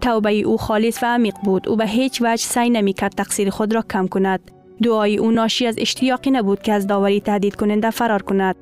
توبه 0.00 0.40
او 0.40 0.56
خالص 0.56 1.02
و 1.02 1.06
عمیق 1.06 1.34
بود. 1.44 1.68
او 1.68 1.76
به 1.76 1.86
هیچ 1.86 2.22
وجه 2.22 2.44
سعی 2.44 2.70
نمی 2.70 2.92
کرد 2.92 3.12
تقصیر 3.12 3.50
خود 3.50 3.74
را 3.74 3.82
کم 3.90 4.06
کند. 4.06 4.50
دعای 4.82 5.16
او 5.16 5.30
ناشی 5.30 5.66
از 5.66 5.76
اشتیاقی 5.78 6.30
نبود 6.30 6.62
که 6.62 6.72
از 6.72 6.86
داوری 6.86 7.20
تهدید 7.20 7.54
کننده 7.54 7.90
فرار 7.90 8.22
کند. 8.22 8.56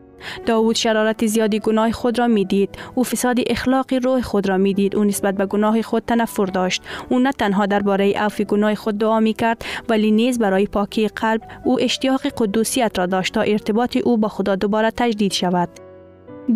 داوود 0.47 0.76
شرارت 0.76 1.26
زیادی 1.26 1.59
گناه 1.59 1.93
خود 1.93 2.19
را 2.19 2.26
می‌دید. 2.26 2.71
او 2.95 3.05
فساد 3.05 3.37
اخلاقی 3.47 3.99
روح 3.99 4.21
خود 4.21 4.49
را 4.49 4.57
می‌دید. 4.57 4.97
او 4.97 5.05
نسبت 5.05 5.35
به 5.35 5.47
گناه 5.47 5.83
خود 5.83 6.02
تنفر 6.07 6.47
داشت. 6.47 6.83
او 7.09 7.19
نه 7.19 7.33
تنها 7.33 7.67
درباره 7.67 8.12
عفو 8.12 8.45
گناه 8.45 8.75
خود 8.75 8.99
دعا 8.99 9.21
می 9.21 9.35
کرد 9.35 9.64
ولی 9.88 10.11
نیز 10.11 10.38
برای 10.38 10.67
پاکی 10.67 11.09
قلب 11.09 11.41
او 11.64 11.81
اشتیاق 11.81 12.26
قدوسیت 12.26 12.99
را 12.99 13.07
داشت 13.07 13.35
تا 13.35 13.41
ارتباط 13.41 13.97
او 14.05 14.17
با 14.17 14.29
خدا 14.29 14.57
دوباره 14.57 14.91
تجدید 14.91 15.33
شود. 15.33 15.69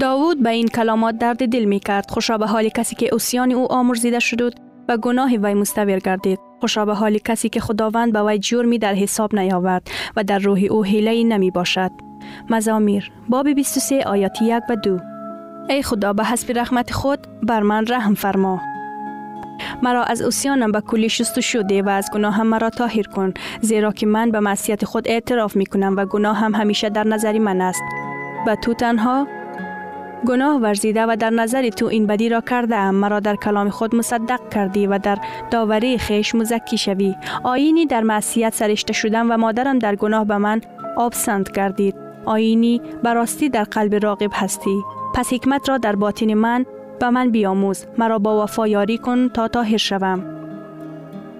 داوود 0.00 0.42
به 0.42 0.50
این 0.50 0.68
کلامات 0.68 1.18
درد 1.18 1.48
دل 1.48 1.64
می 1.64 1.80
کرد 1.80 2.10
خوشا 2.10 2.38
به 2.38 2.46
حال 2.46 2.68
کسی 2.68 2.96
که 2.96 3.08
اوسیان 3.12 3.52
او 3.52 3.72
آمرزیده 3.72 4.18
شد 4.18 4.54
و 4.88 4.96
گناه 4.96 5.30
وی 5.42 5.54
مستویر 5.54 5.98
گردید. 5.98 6.38
خوشا 6.60 6.84
به 6.84 6.94
حال 6.94 7.18
کسی 7.18 7.48
که 7.48 7.60
خداوند 7.60 8.12
به 8.12 8.22
وی 8.22 8.38
جرمی 8.38 8.78
در 8.78 8.94
حساب 8.94 9.34
نیاورد 9.34 9.90
و 10.16 10.24
در 10.24 10.38
روح 10.38 10.60
او 10.70 10.84
حیله 10.84 11.24
نمی 11.24 11.50
باشد. 11.50 11.90
مزامیر 12.50 13.12
باب 13.28 13.48
23 13.48 14.02
آیات 14.06 14.42
1 14.42 14.62
و 14.70 14.76
2 14.76 15.00
ای 15.68 15.82
خدا 15.82 16.12
به 16.12 16.24
حسب 16.24 16.58
رحمت 16.58 16.92
خود 16.92 17.26
بر 17.42 17.60
من 17.60 17.84
رحم 17.88 18.14
فرما. 18.14 18.60
مرا 19.82 20.02
از 20.02 20.22
اوسیانم 20.22 20.72
به 20.72 20.80
کلی 20.80 21.08
شست 21.08 21.40
شده 21.40 21.82
و 21.82 21.88
از 21.88 22.10
گناهم 22.12 22.46
مرا 22.46 22.70
طاهر 22.70 23.02
کن 23.02 23.34
زیرا 23.60 23.92
که 23.92 24.06
من 24.06 24.30
به 24.30 24.40
معصیت 24.40 24.84
خود 24.84 25.08
اعتراف 25.08 25.56
می 25.56 25.66
کنم 25.66 25.94
و 25.96 26.04
گناهم 26.04 26.54
همیشه 26.54 26.88
در 26.88 27.04
نظر 27.04 27.38
من 27.38 27.60
است. 27.60 27.82
و 28.46 28.56
تو 28.56 28.74
تنها 28.74 29.26
گناه 30.26 30.60
ورزیده 30.60 31.06
و 31.06 31.16
در 31.20 31.30
نظر 31.30 31.68
تو 31.68 31.86
این 31.86 32.06
بدی 32.06 32.28
را 32.28 32.40
کرده 32.40 32.76
ام. 32.76 32.94
مرا 32.94 33.20
در 33.20 33.36
کلام 33.36 33.70
خود 33.70 33.94
مصدق 33.94 34.40
کردی 34.48 34.86
و 34.86 34.98
در 34.98 35.18
داوری 35.50 35.98
خیش 35.98 36.34
مزکی 36.34 36.78
شوی. 36.78 37.16
آینی 37.42 37.86
در 37.86 38.00
معصیت 38.00 38.54
سرشته 38.54 38.92
شدم 38.92 39.30
و 39.30 39.36
مادرم 39.36 39.78
در 39.78 39.96
گناه 39.96 40.24
به 40.24 40.38
من 40.38 40.60
آبسند 40.96 41.52
کردید. 41.52 42.05
آینی 42.26 42.80
براستی 43.02 43.48
در 43.48 43.64
قلب 43.64 44.04
راقب 44.04 44.30
هستی. 44.32 44.82
پس 45.14 45.32
حکمت 45.32 45.68
را 45.68 45.78
در 45.78 45.96
باطن 45.96 46.34
من 46.34 46.66
به 47.00 47.10
من 47.10 47.30
بیاموز. 47.30 47.86
مرا 47.98 48.18
با 48.18 48.42
وفا 48.42 48.66
یاری 48.68 48.98
کن 48.98 49.28
تا 49.28 49.48
طاهر 49.48 49.76
شوم. 49.76 50.24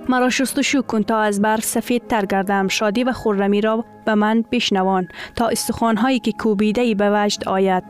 مرا 0.09 0.31
شستشو 0.31 0.83
کن 0.83 1.03
تا 1.03 1.19
از 1.19 1.43
برف 1.43 1.65
سفید 1.65 2.07
تر 2.07 2.27
گردم. 2.27 2.69
شادی 2.69 3.05
و 3.05 3.13
خرمی 3.13 3.61
را 3.61 3.85
به 4.05 4.15
من 4.15 4.45
بشنوان 4.53 5.09
تا 5.37 5.49
استخوانهایی 5.49 6.19
که 6.19 6.33
کوبیده 6.33 6.81
ای 6.81 6.95
به 6.95 7.11
وجد 7.13 7.49
آید. 7.49 7.85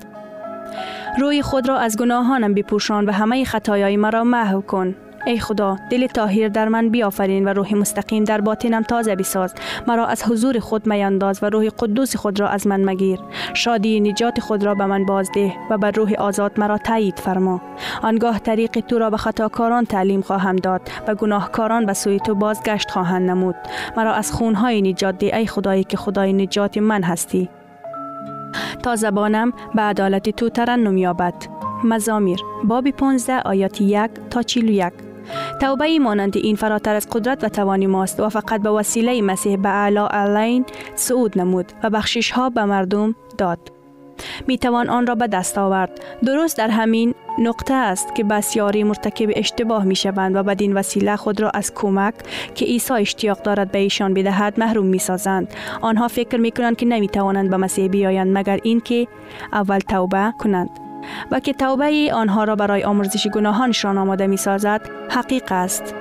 روی 1.18 1.42
خود 1.42 1.68
را 1.68 1.78
از 1.78 1.96
گناهانم 1.96 2.54
بپوشان 2.54 3.06
و 3.06 3.12
همه 3.12 3.44
خطایای 3.44 3.96
مرا 3.96 4.24
محو 4.24 4.60
کن. 4.60 4.94
ای 5.26 5.38
خدا 5.38 5.76
دل 5.90 6.06
طاهر 6.06 6.48
در 6.48 6.68
من 6.68 6.88
بیافرین 6.88 7.44
و 7.44 7.48
روح 7.48 7.74
مستقیم 7.74 8.24
در 8.24 8.40
باطنم 8.40 8.82
تازه 8.82 9.16
بساز 9.16 9.54
مرا 9.86 10.06
از 10.06 10.22
حضور 10.22 10.58
خود 10.58 10.86
میانداز 10.86 11.42
و 11.42 11.46
روح 11.46 11.68
قدوس 11.78 12.16
خود 12.16 12.40
را 12.40 12.48
از 12.48 12.66
من 12.66 12.84
مگیر. 12.84 13.20
شادی 13.54 14.00
نجات 14.00 14.40
خود 14.40 14.64
را 14.64 14.74
به 14.74 14.86
من 14.86 15.04
بازده 15.04 15.52
و 15.70 15.78
بر 15.78 15.90
روح 15.90 16.12
آزاد 16.18 16.60
مرا 16.60 16.78
تایید 16.78 17.18
فرما. 17.18 17.60
آنگاه 18.02 18.38
طریق 18.38 18.70
تو 18.70 18.98
را 18.98 19.10
به 19.10 19.16
خطاکاران 19.16 19.84
تعلیم 19.84 20.20
خواهم 20.20 20.56
داد 20.56 20.80
و 21.08 21.14
گناهکاران 21.14 21.86
به 21.86 21.92
سوی 21.92 22.20
تو 22.20 22.34
بازگشت 22.34 22.90
خواهند 22.90 23.30
نمود. 23.30 23.56
مرا 23.96 24.12
از 24.12 24.32
خونهای 24.32 24.82
نجات 24.82 25.18
ده 25.18 25.36
ای 25.36 25.46
خدایی 25.46 25.84
که 25.84 25.96
خدای 25.96 26.32
نجات 26.32 26.78
من 26.78 27.02
هستی. 27.02 27.48
تا 28.82 28.96
زبانم 28.96 29.52
به 29.74 29.82
عدالت 29.82 30.30
تو 30.30 30.48
ترنم 30.48 30.96
یابد. 30.96 31.34
مزامیر 31.84 32.40
باب 32.64 32.90
15 32.90 33.40
آیات 33.40 33.80
1 33.80 34.10
تا 34.30 34.42
41 34.42 35.05
توبه 35.60 35.98
مانند 35.98 36.36
این 36.36 36.56
فراتر 36.56 36.94
از 36.94 37.08
قدرت 37.12 37.44
و 37.44 37.48
توانی 37.48 37.86
ماست 37.86 38.20
و 38.20 38.28
فقط 38.28 38.62
به 38.62 38.70
وسیله 38.70 39.22
مسیح 39.22 39.56
به 39.56 39.68
اعلا 39.68 40.06
علین 40.06 40.64
صعود 40.94 41.38
نمود 41.38 41.72
و 41.82 41.90
بخشش 41.90 42.30
ها 42.30 42.50
به 42.50 42.64
مردم 42.64 43.14
داد. 43.38 43.58
می 44.46 44.58
توان 44.58 44.88
آن 44.88 45.06
را 45.06 45.14
به 45.14 45.26
دست 45.26 45.58
آورد. 45.58 46.00
درست 46.26 46.58
در 46.58 46.68
همین 46.68 47.14
نقطه 47.38 47.74
است 47.74 48.14
که 48.14 48.24
بسیاری 48.24 48.84
مرتکب 48.84 49.30
اشتباه 49.36 49.84
می 49.84 49.96
شوند 49.96 50.36
و 50.36 50.42
بدین 50.42 50.74
وسیله 50.74 51.16
خود 51.16 51.40
را 51.40 51.50
از 51.50 51.74
کمک 51.74 52.14
که 52.54 52.64
عیسی 52.64 52.92
اشتیاق 52.92 53.42
دارد 53.42 53.72
به 53.72 53.78
ایشان 53.78 54.14
بدهد 54.14 54.60
محروم 54.60 54.86
می 54.86 54.98
سازند. 54.98 55.54
آنها 55.80 56.08
فکر 56.08 56.36
می 56.36 56.50
کنند 56.50 56.76
که 56.76 56.86
نمی 56.86 57.08
توانند 57.08 57.50
به 57.50 57.56
مسیح 57.56 57.88
بیایند 57.88 58.38
مگر 58.38 58.60
اینکه 58.62 59.08
اول 59.52 59.78
توبه 59.78 60.32
کنند. 60.38 60.85
و 61.30 61.40
که 61.40 61.52
توبه 61.52 62.10
آنها 62.14 62.44
را 62.44 62.56
برای 62.56 62.84
آمرزش 62.84 63.26
گناهانشان 63.26 63.98
آماده 63.98 64.26
می 64.26 64.36
سازد 64.36 64.80
حقیق 65.10 65.52
است. 65.52 65.94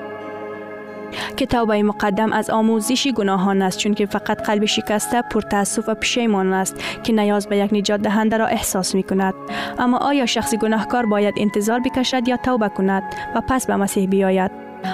که 1.38 1.46
توبه 1.46 1.84
مقدم 1.84 2.34
از 2.34 2.50
آموزش 2.50 3.08
گناهان 3.08 3.62
است 3.62 3.78
چون 3.78 3.94
که 3.94 4.06
فقط 4.06 4.42
قلب 4.42 4.66
شکسته 4.66 5.22
پر 5.22 5.42
تاسف 5.42 5.90
و 5.90 5.94
پشیمان 5.96 6.54
است 6.54 6.84
که 7.04 7.14
نیاز 7.14 7.48
به 7.48 7.58
یک 7.58 7.74
نجات 7.74 8.02
دهنده 8.02 8.38
را 8.38 8.46
احساس 8.46 8.96
می 8.96 9.04
کند 9.04 9.34
اما 9.80 9.98
آیا 9.98 10.26
شخص 10.26 10.56
گناهکار 10.56 11.06
باید 11.06 11.34
انتظار 11.38 11.80
بکشد 11.80 12.28
یا 12.28 12.38
توبه 12.38 12.70
کند 12.70 13.04
و 13.36 13.42
پس 13.42 13.68
به 13.68 13.76
مسیح 13.76 14.10
بیاید؟ 14.10 14.52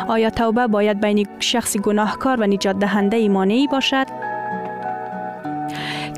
آیا 0.07 0.29
توبه 0.29 0.67
باید 0.67 1.01
بین 1.01 1.27
شخص 1.39 1.77
گناهکار 1.77 2.39
و 2.39 2.43
نجات 2.47 2.79
دهنده 2.79 3.17
ایمانی 3.17 3.67
باشد؟ 3.67 4.30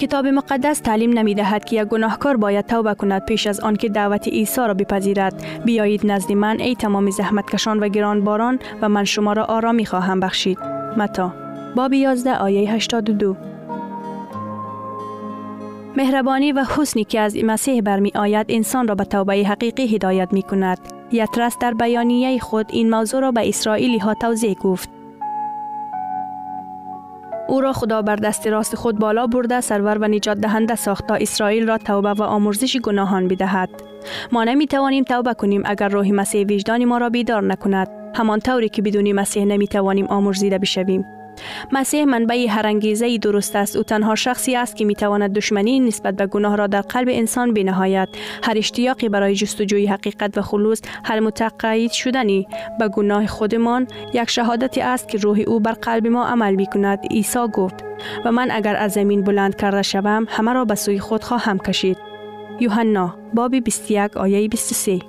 کتاب 0.03 0.27
مقدس 0.27 0.79
تعلیم 0.79 1.19
نمی 1.19 1.35
دهد 1.35 1.65
که 1.65 1.81
یک 1.81 1.87
گناهکار 1.87 2.37
باید 2.37 2.65
توبه 2.65 2.93
کند 2.93 3.25
پیش 3.25 3.47
از 3.47 3.59
آنکه 3.59 3.89
دعوت 3.89 4.27
عیسی 4.27 4.61
را 4.61 4.73
بپذیرد 4.73 5.45
بیایید 5.65 6.11
نزد 6.11 6.31
من 6.31 6.59
ای 6.59 6.75
تمام 6.75 7.09
زحمتکشان 7.09 7.79
و 7.79 7.87
گرانباران 7.87 8.59
و 8.81 8.89
من 8.89 9.03
شما 9.03 9.33
را 9.33 9.45
آرامی 9.45 9.85
خواهم 9.85 10.19
بخشید 10.19 10.59
متا 10.97 11.33
باب 11.75 11.93
11 11.93 12.37
آیه 12.37 12.73
82 12.73 13.35
مهربانی 15.97 16.51
و 16.51 16.65
حسنی 16.77 17.03
که 17.03 17.19
از 17.19 17.37
مسیح 17.43 17.81
برمی 17.81 18.11
آید 18.15 18.45
انسان 18.49 18.87
را 18.87 18.95
به 18.95 19.03
توبه 19.03 19.33
حقیقی 19.33 19.95
هدایت 19.95 20.33
می 20.33 20.41
کند. 20.41 20.79
یترس 21.11 21.57
در 21.59 21.73
بیانیه 21.73 22.39
خود 22.39 22.65
این 22.69 22.89
موضوع 22.89 23.21
را 23.21 23.31
به 23.31 23.49
اسرائیلی 23.49 23.97
ها 23.97 24.13
توضیح 24.13 24.53
گفت. 24.53 25.02
او 27.47 27.61
را 27.61 27.73
خدا 27.73 28.01
بر 28.01 28.15
دست 28.15 28.47
راست 28.47 28.75
خود 28.75 28.99
بالا 28.99 29.27
برده 29.27 29.61
سرور 29.61 29.97
و 29.97 30.07
نجات 30.07 30.37
دهنده 30.37 30.75
ساخت 30.75 31.07
تا 31.07 31.15
اسرائیل 31.15 31.67
را 31.67 31.77
توبه 31.77 32.09
و 32.09 32.23
آمرزش 32.23 32.77
گناهان 32.77 33.27
بدهد. 33.27 33.69
ما 34.31 34.43
نمی 34.43 34.67
توانیم 34.67 35.03
توبه 35.03 35.33
کنیم 35.33 35.61
اگر 35.65 35.87
روح 35.87 36.11
مسیح 36.11 36.45
وجدان 36.45 36.85
ما 36.85 36.97
را 36.97 37.09
بیدار 37.09 37.43
نکند. 37.43 37.87
همان 38.15 38.39
طوری 38.39 38.69
که 38.69 38.81
بدون 38.81 39.11
مسیح 39.11 39.45
نمی 39.45 39.67
توانیم 39.67 40.05
آمرزیده 40.05 40.57
بشویم. 40.57 41.05
مسیح 41.71 42.05
منبع 42.05 42.45
هر 42.49 42.67
انگیزه 42.67 43.17
درست 43.17 43.55
است. 43.55 43.75
او 43.75 43.83
تنها 43.83 44.15
شخصی 44.15 44.55
است 44.55 44.75
که 44.75 44.85
می‌تواند 44.85 45.33
دشمنی 45.33 45.79
نسبت 45.79 46.15
به 46.15 46.27
گناه 46.27 46.55
را 46.55 46.67
در 46.67 46.81
قلب 46.81 47.07
انسان 47.11 47.53
بنهایت 47.53 48.09
هر 48.43 48.57
اشتیاقی 48.57 49.09
برای 49.09 49.35
جستجوی 49.35 49.87
حقیقت 49.87 50.37
و 50.37 50.41
خلوص 50.41 50.81
هر 51.05 51.19
متقاعد 51.19 51.91
شدنی 51.91 52.47
به 52.79 52.87
گناه 52.87 53.27
خودمان 53.27 53.87
یک 54.13 54.29
شهادتی 54.29 54.81
است 54.81 55.07
که 55.07 55.17
روح 55.17 55.39
او 55.47 55.59
بر 55.59 55.71
قلب 55.71 56.07
ما 56.07 56.25
عمل 56.25 56.55
می 56.55 56.65
کند 56.65 56.99
عیسی 57.11 57.47
گفت. 57.53 57.83
و 58.25 58.31
من 58.31 58.51
اگر 58.51 58.75
از 58.75 58.91
زمین 58.91 59.21
بلند 59.21 59.55
کرده 59.55 59.81
شوم 59.81 60.25
همه 60.29 60.53
را 60.53 60.65
به 60.65 60.75
سوی 60.75 60.99
خود 60.99 61.23
خواهم 61.23 61.57
کشید. 61.57 61.97
یوحنا 62.59 63.15
باب 63.33 63.55
21 63.55 64.17
آیه 64.17 64.47
23 64.47 64.99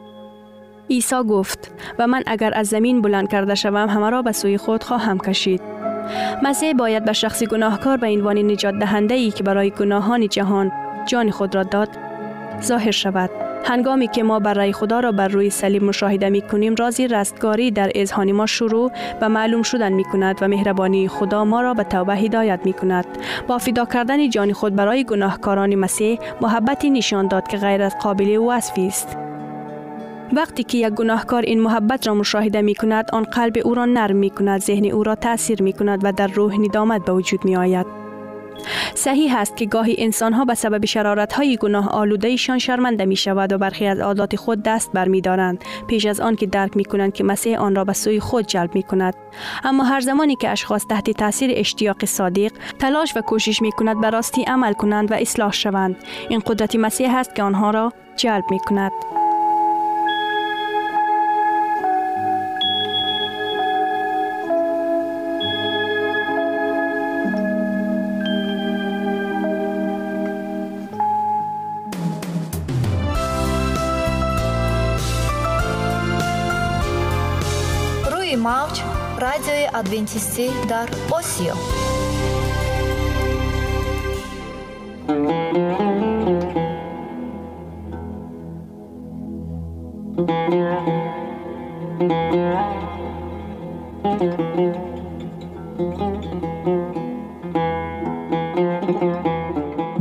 عیسی 0.90 1.22
گفت 1.28 1.72
و 1.98 2.06
من 2.06 2.22
اگر 2.26 2.52
از 2.54 2.66
زمین 2.66 3.02
بلند 3.02 3.28
کرده 3.28 3.54
شوم 3.54 3.88
همه 3.88 4.10
را 4.10 4.22
به 4.22 4.32
سوی 4.32 4.58
خود 4.58 4.82
خواهم 4.82 5.18
کشید. 5.18 5.73
مسیح 6.42 6.72
باید 6.72 7.04
به 7.04 7.12
شخص 7.12 7.42
گناهکار 7.42 7.96
به 7.96 8.06
عنوان 8.06 8.38
نجات 8.38 8.74
دهنده 8.74 9.14
ای 9.14 9.30
که 9.30 9.42
برای 9.42 9.70
گناهان 9.70 10.28
جهان 10.28 10.72
جان 11.06 11.30
خود 11.30 11.54
را 11.54 11.62
داد 11.62 11.88
ظاهر 12.62 12.90
شود. 12.90 13.30
هنگامی 13.64 14.08
که 14.08 14.22
ما 14.22 14.38
برای 14.38 14.72
خدا 14.72 15.00
را 15.00 15.12
بر 15.12 15.28
روی 15.28 15.50
صلیب 15.50 15.84
مشاهده 15.84 16.28
می 16.28 16.42
کنیم 16.42 16.74
رازی 16.74 17.08
رستگاری 17.08 17.70
در 17.70 17.90
اذهان 17.94 18.32
ما 18.32 18.46
شروع 18.46 18.92
و 19.20 19.28
معلوم 19.28 19.62
شدن 19.62 19.92
می 19.92 20.04
کند 20.04 20.38
و 20.40 20.48
مهربانی 20.48 21.08
خدا 21.08 21.44
ما 21.44 21.60
را 21.60 21.74
به 21.74 21.84
توبه 21.84 22.14
هدایت 22.14 22.60
می 22.64 22.72
کند 22.72 23.06
با 23.46 23.58
فدا 23.58 23.84
کردن 23.84 24.30
جان 24.30 24.52
خود 24.52 24.76
برای 24.76 25.04
گناهکاران 25.04 25.74
مسیح 25.74 26.18
محبتی 26.40 26.90
نشان 26.90 27.28
داد 27.28 27.48
که 27.48 27.56
غیر 27.56 27.82
از 27.82 27.98
قابل 27.98 28.36
وصفی 28.36 28.86
است. 28.86 29.16
وقتی 30.32 30.62
که 30.62 30.78
یک 30.78 30.88
گناهکار 30.88 31.42
این 31.42 31.60
محبت 31.60 32.06
را 32.06 32.14
مشاهده 32.14 32.62
می 32.62 32.74
کند 32.74 33.10
آن 33.12 33.22
قلب 33.22 33.58
او 33.64 33.74
را 33.74 33.84
نرم 33.84 34.16
می 34.16 34.30
کند 34.30 34.60
ذهن 34.60 34.84
او 34.84 35.02
را 35.02 35.14
تاثیر 35.14 35.62
می 35.62 35.72
کند 35.72 36.00
و 36.02 36.12
در 36.12 36.26
روح 36.26 36.56
ندامت 36.60 37.04
به 37.04 37.12
وجود 37.12 37.44
می 37.44 37.56
آید 37.56 38.04
صحیح 38.94 39.36
است 39.36 39.56
که 39.56 39.66
گاهی 39.66 39.94
انسان 39.98 40.32
ها 40.32 40.44
به 40.44 40.54
سبب 40.54 40.84
شرارت 40.84 41.32
های 41.32 41.56
گناه 41.56 41.88
آلوده 41.88 42.28
ایشان 42.28 42.58
شرمنده 42.58 43.04
می 43.04 43.16
شود 43.16 43.52
و 43.52 43.58
برخی 43.58 43.86
از 43.86 44.00
عادات 44.00 44.36
خود 44.36 44.62
دست 44.62 44.92
بر 44.92 45.08
می 45.08 45.20
دارند 45.20 45.64
پیش 45.86 46.06
از 46.06 46.20
آن 46.20 46.36
که 46.36 46.46
درک 46.46 46.76
می 46.76 46.84
کنند 46.84 47.12
که 47.12 47.24
مسیح 47.24 47.58
آن 47.58 47.74
را 47.74 47.84
به 47.84 47.92
سوی 47.92 48.20
خود 48.20 48.46
جلب 48.46 48.74
می 48.74 48.82
کند 48.82 49.14
اما 49.64 49.84
هر 49.84 50.00
زمانی 50.00 50.36
که 50.36 50.50
اشخاص 50.50 50.86
تحت 50.86 51.10
تاثیر 51.10 51.50
اشتیاق 51.54 52.04
صادق 52.04 52.52
تلاش 52.78 53.16
و 53.16 53.20
کوشش 53.20 53.62
می 53.62 53.72
کند 53.72 54.00
به 54.00 54.10
راستی 54.10 54.42
عمل 54.42 54.72
کنند 54.72 55.12
و 55.12 55.14
اصلاح 55.14 55.52
شوند 55.52 55.96
این 56.28 56.42
قدرت 56.46 56.76
مسیح 56.76 57.16
است 57.16 57.34
که 57.34 57.42
آنها 57.42 57.70
را 57.70 57.92
جلب 58.16 58.44
می 58.50 58.58
کند 58.58 58.92
радиои 79.83 79.83
адвентистӣ 79.83 80.45
дар 80.71 80.87
осиё 81.17 81.55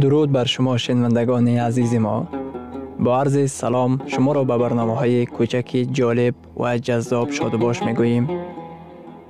дуруд 0.01 0.31
бар 0.37 0.47
шумо 0.55 0.75
шунавандагони 0.85 1.55
азизи 1.69 1.99
мо 2.07 2.17
با 3.05 3.21
عرض 3.21 3.37
سلام 3.51 3.93
شما 4.07 4.33
را 4.33 4.45
به 4.45 4.59
برنامه 4.59 4.95
های 4.95 5.27
کوچکی 5.27 5.87
جالب 5.87 6.35
و 6.57 6.79
جذاب 6.79 7.29
باش 7.63 7.83
می 7.83 7.95
گوییم. 7.95 8.27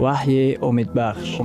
وحی 0.00 0.56
امید 0.62 0.94
بخش 0.94 1.40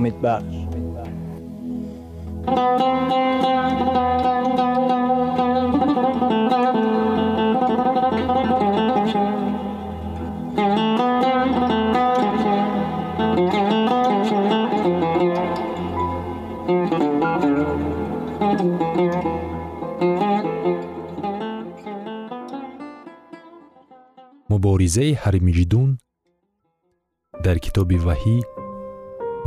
муборизаи 24.77 25.13
ҳармиҷидун 25.23 25.89
дар 27.45 27.57
китоби 27.65 27.97
ваҳӣ 28.07 28.37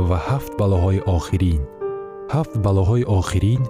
ва 0.07 0.17
ҳафт 0.27 0.51
балоҳои 0.61 0.99
охирин. 1.17 1.61
Ҳафт 2.33 2.53
балоҳои 2.65 3.03
охирин 3.19 3.61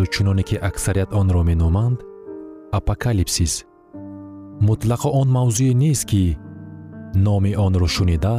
ё 0.00 0.02
чуноне 0.14 0.42
ки 0.48 0.56
аксарият 0.70 1.10
онро 1.20 1.42
меноманд 1.50 1.98
апокалипсис. 2.78 3.54
Мутлақо 4.68 5.08
он 5.20 5.28
мавзӯе 5.38 5.72
нест 5.82 6.04
ки 6.10 6.24
номи 7.26 7.52
онро 7.66 7.88
шунида 7.96 8.36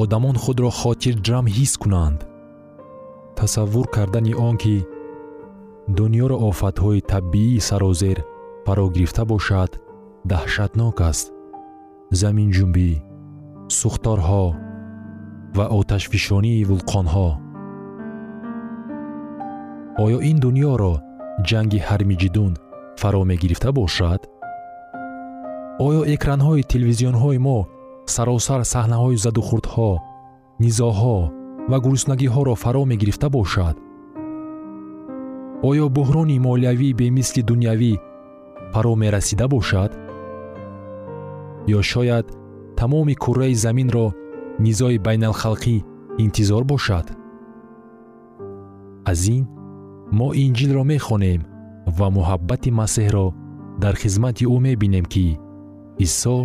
одамон 0.00 0.36
худро 0.42 0.70
хотирҷам 0.80 1.44
ҳис 1.56 1.72
кунанд. 1.82 2.20
Тасаввур 3.38 3.86
кардани 3.96 4.32
он 4.48 4.54
ки 4.62 4.76
дуньёро 5.96 6.36
офатҳои 6.50 7.06
табиӣ 7.12 7.60
сарозер 7.68 8.18
фаро 8.64 8.86
гирифта 8.94 9.22
бошад 9.32 9.70
даҳшатнок 10.30 10.98
аст 11.10 11.28
заминҷунбӣ 12.10 12.90
сухторҳо 13.80 14.44
ва 15.56 15.64
оташфишонии 15.78 16.66
вулқонҳо. 16.70 17.28
Оё 20.04 20.18
ин 20.30 20.36
дуньёро 20.44 20.94
ҷанги 21.48 21.80
ҳармиҷидун 21.88 22.52
фаро 23.00 23.22
мегирифта 23.30 23.70
бошад? 23.80 24.20
Оё 25.86 26.02
экранҳои 26.14 26.68
телевизионҳои 26.72 27.38
мо 27.46 27.58
саросар 28.14 28.60
саҳнаҳои 28.72 29.16
задухурдҳо 29.24 29.90
низоҳо 30.64 31.16
ва 31.70 31.78
гуруснагиҳоро 31.84 32.54
фаро 32.62 32.82
мегирифта 32.92 33.28
бошад? 33.38 33.76
Оё 35.70 35.86
буҳрони 35.96 36.38
молиявӣ 36.46 36.88
бемисли 37.00 37.42
дунявӣ 37.48 37.94
фаро 38.72 38.92
мерасида 39.02 39.46
бошад 39.56 39.90
ё 41.76 41.80
шояд 41.82 42.26
тамоми 42.78 43.14
курраи 43.22 43.54
заминро 43.64 44.06
низои 44.64 44.98
байналхалқӣ 45.06 45.76
интизор 46.24 46.62
бошад. 46.72 47.06
Аз 49.10 49.20
ин 49.36 49.42
мо 50.18 50.28
инҷилро 50.44 50.82
мехонем 50.92 51.40
ва 51.98 52.06
муҳаббати 52.16 52.70
масеҳро 52.80 53.26
дар 53.82 53.94
хизмати 54.02 54.44
ӯ 54.54 54.56
мебинем 54.66 55.06
ки 55.12 55.26
исо 56.06 56.36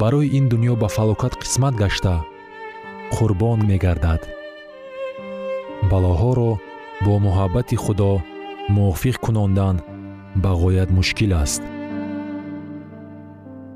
барои 0.00 0.32
ин 0.38 0.44
дуньё 0.50 0.74
ба 0.82 0.88
фалокат 0.96 1.34
қисмат 1.42 1.74
гашта 1.82 2.14
қурбон 3.14 3.58
мегардад. 3.70 4.22
Балоҳоро 5.90 6.50
бо 7.04 7.14
муҳаббати 7.26 7.76
худо 7.84 8.12
мувофиқ 8.74 9.16
кунондан 9.24 9.76
ба 10.42 10.50
ғоят 10.62 10.90
мушкил 10.96 11.32
аст 11.44 11.62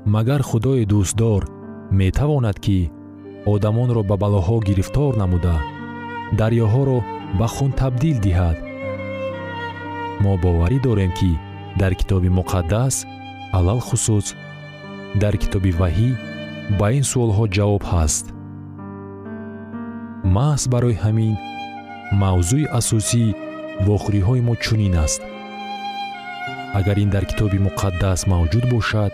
магар 0.05 0.41
худои 0.43 0.85
дӯстдор 0.85 1.41
метавонад 1.91 2.57
ки 2.65 2.91
одамонро 3.53 4.03
ба 4.09 4.15
балоҳо 4.23 4.57
гирифтор 4.67 5.11
намуда 5.21 5.55
дарёҳоро 6.39 6.99
ба 7.39 7.47
хун 7.47 7.71
табдил 7.71 8.17
диҳад. 8.25 8.57
Мо 10.23 10.33
боварӣ 10.43 10.77
дорем 10.87 11.11
ки 11.19 11.31
дар 11.79 11.93
китоби 11.99 12.29
муқаддас 12.39 12.95
алалхусус 13.57 14.27
дар 15.21 15.35
китоби 15.43 15.71
ваҳӣ 15.79 16.09
ба 16.79 16.87
ин 16.97 17.03
суолҳо 17.11 17.45
ҷавоб 17.55 17.83
ҳаст. 17.91 18.25
Маҳз 20.35 20.63
барои 20.73 21.01
ҳамин 21.03 21.33
мавзӯи 22.21 22.71
асосии 22.79 23.35
вохӯриҳои 23.87 24.41
мо 24.47 24.53
чунин 24.63 24.95
аст. 25.05 25.21
Агар 26.79 26.97
ин 27.03 27.09
дар 27.15 27.23
китоби 27.31 27.57
муқаддас 27.67 28.19
мавҷуд 28.31 28.65
бошад 28.73 29.13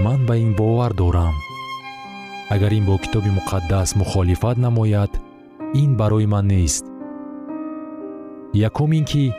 ман 0.00 0.26
ба 0.26 0.36
ин 0.36 0.54
бовар 0.54 0.92
дорам. 0.94 1.34
Агар 2.50 2.72
ин 2.72 2.84
бо 2.86 2.98
китоби 2.98 3.30
муқаддас 3.30 3.96
мухолифат 3.96 4.58
намояд 4.58 5.20
ин 5.74 5.96
барои 5.96 6.26
ман 6.26 6.46
нест. 6.46 6.84
Якум 8.54 8.92
ин 8.92 9.04
ки 9.04 9.32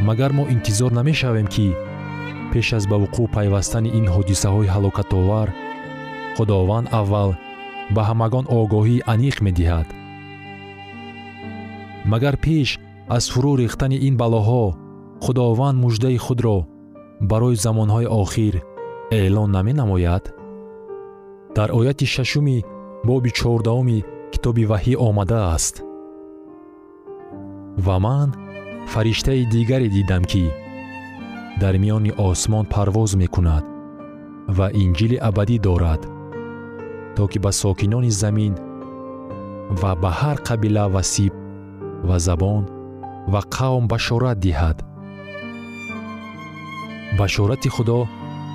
магар 0.00 0.32
мо 0.32 0.46
интизор 0.50 0.92
намешавем 0.92 1.46
ки 1.46 1.74
пеш 2.52 2.72
аз 2.72 2.86
ба 2.86 2.96
вуқӯъ 2.96 3.32
пайвастани 3.32 3.88
ин 3.98 4.06
ҳодисаҳои 4.14 4.72
ҳалокатовар 4.74 5.48
худованд 6.36 6.88
аввал 6.92 7.30
ба 7.94 8.02
ҳамагон 8.08 8.46
огоҳии 8.60 9.04
аниқ 9.14 9.36
медиҳад. 9.46 9.88
Магар 12.04 12.36
пеш 12.36 12.78
аз 13.08 13.24
фурӯ 13.32 13.52
рехтани 13.62 13.98
ин 14.08 14.14
балоҳо 14.22 14.64
худованд 15.24 15.78
муждаи 15.84 16.18
худро 16.26 16.58
барои 17.30 17.56
замонҳои 17.64 18.06
охир 18.22 18.54
эълон 19.18 19.50
наменамояд? 19.56 20.24
Дар 21.56 21.68
ояти 21.78 22.06
шашуми 22.14 22.58
боби 23.08 23.30
чордаҳуми 23.38 23.98
китоби 24.32 24.64
ваҳӣ 24.70 24.94
омадааст. 25.08 25.74
Ва 27.84 27.96
ман 28.04 28.28
фариштаи 28.92 29.48
дигаре 29.54 29.88
дидам 29.96 30.24
ки 30.30 30.44
дар 31.60 31.74
миёни 31.82 32.12
осмон 32.28 32.64
парвоз 32.74 33.10
мекунад 33.22 33.64
ва 34.56 34.66
инҷили 34.84 35.16
абадӣ 35.28 35.56
дорад 35.66 36.02
то 37.16 37.22
ки 37.30 37.38
ба 37.44 37.50
сокинони 37.60 38.10
замин 38.22 38.54
ва 39.80 39.92
ба 40.02 40.10
ҳар 40.20 40.36
қабила 40.48 40.84
ва 40.94 41.02
сиб 41.12 41.34
ва 42.08 42.16
забон 42.26 42.64
ва 43.32 43.40
қавм 43.56 43.84
башорат 43.92 44.38
диҳад. 44.46 44.78
Башорати 47.18 47.68
худо 47.74 47.98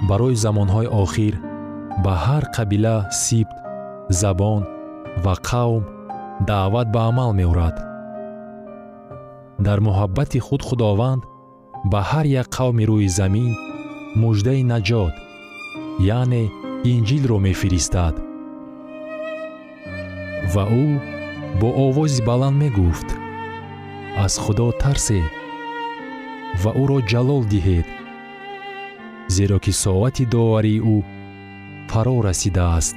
барои 0.10 0.36
замонҳои 0.43 0.88
охир 1.03 1.36
ба 2.03 2.13
ҳар 2.25 2.43
қабила 2.55 2.95
сибт 3.23 3.57
забон 4.21 4.62
ва 5.23 5.33
қавм 5.49 5.83
даъват 6.49 6.88
ба 6.95 7.01
амал 7.10 7.31
меорад. 7.39 7.75
Дар 9.65 9.79
муҳаббати 9.88 10.39
худ 10.47 10.62
худованд 10.67 11.21
ба 11.91 11.99
ҳар 12.10 12.25
як 12.41 12.47
қавми 12.57 12.83
рӯи 12.89 13.10
замин 13.19 13.51
муждаи 14.21 14.62
наҷот 14.71 15.15
яъне 16.17 16.43
инҷилро 16.93 17.38
мефиристад. 17.47 18.15
Ва 20.53 20.63
ӯ 20.83 20.88
бо 21.60 21.69
овози 21.86 22.21
баланд 22.29 22.57
мегуфт 22.63 23.10
аз 24.25 24.33
худо 24.43 24.67
тарсед 24.81 25.31
ва 26.62 26.71
ӯро 26.81 26.99
ҷалол 27.12 27.43
диҳед 27.53 27.88
зеро 29.38 29.58
ки 29.65 29.71
соати 29.84 30.23
доварии 30.36 30.84
ӯ 30.93 30.97
фаро 31.91 32.21
расидааст. 32.28 32.95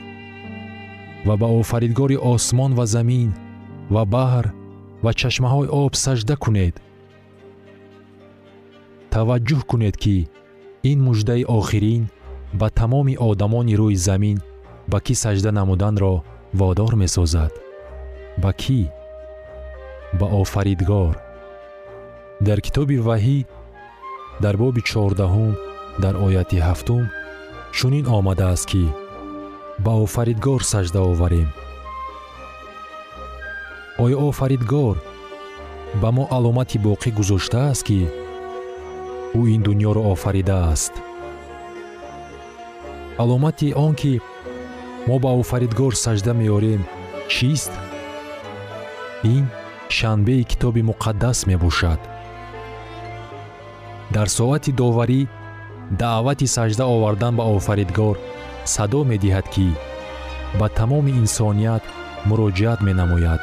Ва 1.26 1.34
ба 1.40 1.48
офаридгори 1.60 2.16
осмон 2.32 2.72
ва 2.78 2.84
замин 2.94 3.30
ва 3.94 4.02
баҳр 4.14 4.46
ва 5.04 5.10
чашмаҳои 5.20 5.72
об 5.82 5.92
сажда 6.04 6.34
кунед. 6.44 6.74
Таваҷҷӯҳ 9.12 9.60
кунед 9.70 9.96
ки 10.02 10.16
ин 10.90 10.98
муждаи 11.06 11.42
охирин 11.58 12.02
ба 12.60 12.68
тамоми 12.80 13.14
одамони 13.28 13.74
рӯи 13.80 13.96
замин 14.08 14.38
ба 14.90 14.98
кӣ 15.04 15.14
сажда 15.24 15.50
намуданро 15.58 16.14
водор 16.60 16.92
месозад? 17.02 17.52
Ба 18.42 18.50
кӣ? 18.60 18.80
Ба 20.18 20.26
офаридгор. 20.40 21.14
Дар 22.46 22.58
китоби 22.66 22.96
ваҳӣ 23.08 23.38
дар 24.42 24.54
боби 24.62 24.82
чордаҳум 24.90 25.52
дар 26.04 26.14
ояти 26.26 26.58
ҳафтум 26.68 27.04
чунин 27.76 28.06
омадааст 28.18 28.66
ки 28.70 28.84
ба 29.84 29.92
офаридгор 30.04 30.60
сажда 30.72 31.00
оварем. 31.10 31.48
Оё 34.04 34.16
офаридгор 34.28 34.96
ба 36.00 36.08
мо 36.16 36.24
аломати 36.36 36.78
боқӣ 36.86 37.10
гузоштааст 37.18 37.82
ки 37.88 38.00
ӯ 39.38 39.40
ин 39.54 39.60
дуньёро 39.66 40.02
офаридааст. 40.12 40.94
Аломати 43.22 43.68
он 43.84 43.94
ки 44.00 44.12
мо 45.06 45.16
ба 45.24 45.30
офаридгор 45.40 45.92
сажда 46.04 46.32
меорем 46.40 46.82
чист? 47.28 47.72
Ин 49.34 49.44
шанбеи 49.96 50.42
китоби 50.50 50.82
муқаддас 50.90 51.38
мебошад. 51.46 52.00
Дар 54.14 54.28
соати 54.36 54.72
доварӣ 54.80 55.20
даъвати 55.90 56.46
сажда 56.46 56.84
овардан 56.86 57.36
ба 57.36 57.44
офаридгор 57.56 58.16
садо 58.64 59.00
медиҳад 59.12 59.46
ки 59.54 59.68
ба 60.58 60.66
тамоми 60.78 61.12
инсоният 61.22 61.82
муроҷиат 62.28 62.80
менамояд. 62.88 63.42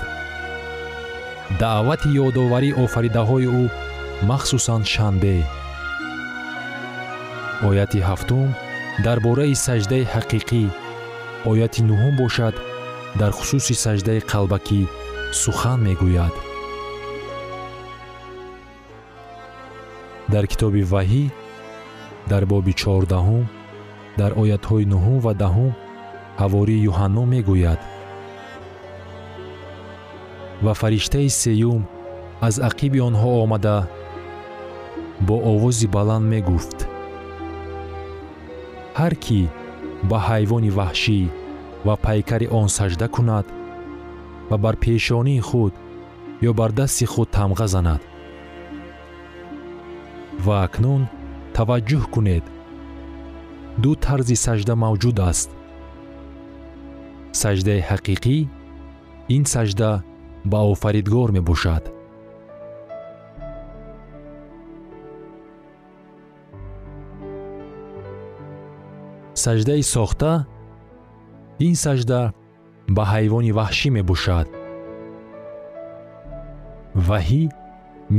Даъвати 1.59 2.09
ёдоварии 2.27 2.77
офаридаҳои 2.85 3.47
ӯ 3.61 3.63
махсусан 4.29 4.81
шанбе 4.93 5.35
ояти 7.69 7.99
ҳафтум 8.09 8.49
дар 9.05 9.17
бораи 9.25 9.55
саҷдаи 9.65 10.09
ҳақиқӣ 10.13 10.63
ояти 11.51 11.81
нуҳум 11.89 12.15
бошад 12.23 12.55
дар 13.19 13.31
хусуси 13.37 13.75
саҷдаи 13.83 14.19
қалбакӣ 14.31 14.81
сухан 15.41 15.79
мегӯяд. 15.87 16.35
Дар 20.33 20.45
китоби 20.51 20.83
ваҳӣ 20.93 21.23
дар 22.31 22.43
боби 22.51 22.73
чордаҳум 22.81 23.45
дар 24.19 24.31
оятҳои 24.41 24.85
нуҳум 24.93 25.17
ва 25.25 25.33
даҳум 25.43 25.71
ҳавории 26.41 26.83
юҳанно 26.89 27.23
мегӯяд. 27.33 27.81
Ва 30.65 30.73
фариштаи 30.81 31.29
сеюм 31.43 31.81
аз 32.47 32.55
ақиби 32.69 32.99
онҳо 33.09 33.29
омада 33.43 33.77
бо 35.27 35.35
овози 35.51 35.87
баланд 35.95 36.25
мегуфт. 36.33 36.77
Ҳар 38.99 39.13
кӣ 39.23 39.41
ба 40.09 40.17
ҳайвони 40.27 40.75
ваҳшӣ 40.77 41.19
ва 41.87 41.95
пайкари 42.05 42.47
он 42.59 42.67
сажда 42.77 43.07
кунад 43.15 43.45
ва 44.49 44.57
бар 44.63 44.75
пешонии 44.85 45.45
худ 45.49 45.73
ё 46.49 46.51
бар 46.59 46.71
дасти 46.79 47.05
худ 47.13 47.29
тамға 47.37 47.67
занад 47.73 48.01
ва 50.45 50.55
акнун 50.67 51.01
таваҷҷӯҳ 51.57 52.03
кунед. 52.13 52.45
Ду 53.83 53.91
тарзи 54.05 54.35
сажда 54.45 54.73
мавҷуд 54.83 55.17
аст. 55.29 55.49
Саҷдаи 57.41 57.81
ҳақиқӣ 57.89 58.37
ин 59.35 59.43
саҷда 59.53 59.91
ба 60.51 60.59
офаридгор 60.73 61.29
мебошад. 61.37 61.83
Саҷдаи 69.43 69.83
сохта 69.95 70.31
ин 71.67 71.75
саҷда 71.83 72.21
ба 72.95 73.03
ҳайвони 73.13 73.51
ваҳшӣ 73.59 73.89
мебошад. 73.97 74.47
Ваҳӣ 77.07 77.43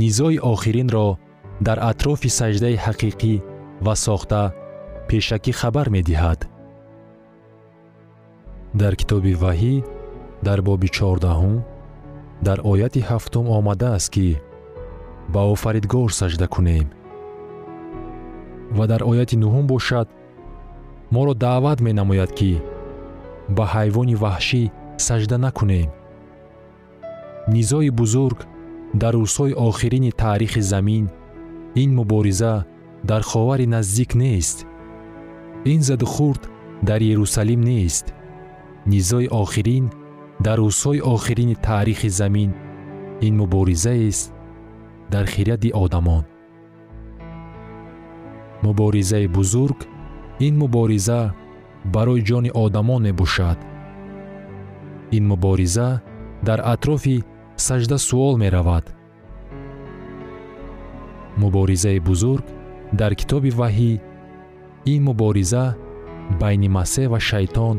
низои 0.01 0.37
охиринро 0.53 1.07
дар 1.65 1.77
атрофи 1.91 2.29
саҷдаи 2.39 2.81
ҳақиқӣ 2.85 3.33
ва 3.85 3.93
сохта 4.05 4.41
пешакӣ 5.07 5.51
хабар 5.59 5.87
медиҳад. 5.95 6.39
Дар 8.81 8.93
китоби 8.99 9.33
ваҳӣ 9.43 9.75
дар 10.47 10.59
боби 10.67 10.89
чордаҳум 10.97 11.55
дар 12.47 12.57
ояти 12.71 13.01
ҳафтум 13.09 13.45
омадааст 13.57 14.09
ки 14.15 14.27
ба 15.33 15.41
офаридгор 15.53 16.09
сажда 16.19 16.47
кунем. 16.55 16.87
Ва 18.77 18.83
дар 18.91 19.01
ояти 19.11 19.35
нуҳум 19.43 19.65
бошад 19.73 20.07
моро 21.13 21.33
даъват 21.45 21.79
менамояд 21.87 22.31
ки 22.39 22.51
ба 23.55 23.65
ҳайвони 23.73 24.15
ваҳшӣ 24.23 24.63
сажда 25.07 25.37
накунем. 25.45 25.89
Низои 27.55 27.89
бузург 27.99 28.39
дар 29.01 29.13
рӯзҳои 29.21 29.57
охирини 29.67 30.11
таърихи 30.21 30.61
замин 30.71 31.05
ин 31.83 31.95
мубориза 31.95 32.65
дар 33.03 33.21
ховари 33.23 33.65
наздик 33.65 34.15
нест. 34.15 34.67
Ин 35.65 35.81
задухурд 35.81 36.49
дар 36.83 37.01
ерусалим 37.01 37.61
нест. 37.61 38.13
Низои 38.85 39.27
охирин 39.31 39.85
дар 40.45 40.57
рӯзҳои 40.59 41.01
охирини 41.13 41.55
таърихи 41.55 42.09
замин 42.09 42.51
ин 43.21 43.33
муборизаест 43.37 44.33
дар 45.11 45.25
хиради 45.25 45.71
одамон. 45.83 46.23
Муборизаи 48.63 49.27
бузург 49.27 49.79
ин 50.39 50.53
мубориза 50.57 51.33
барои 51.85 52.21
ҷони 52.29 52.51
одамон 52.53 53.01
мебошад. 53.03 53.59
Ин 55.11 55.27
мубориза 55.27 56.01
дар 56.47 56.59
атрофи 56.73 57.23
сажда 57.57 57.97
суол 57.97 58.37
меравад 58.37 58.98
муборизаи 61.41 61.99
бузург 61.99 62.45
дар 62.99 63.11
китоби 63.19 63.51
ваҳӣ 63.59 63.93
ин 64.93 65.01
мубориза 65.07 65.65
байни 66.41 66.69
масеҳ 66.77 67.07
ва 67.13 67.19
шайтон 67.29 67.77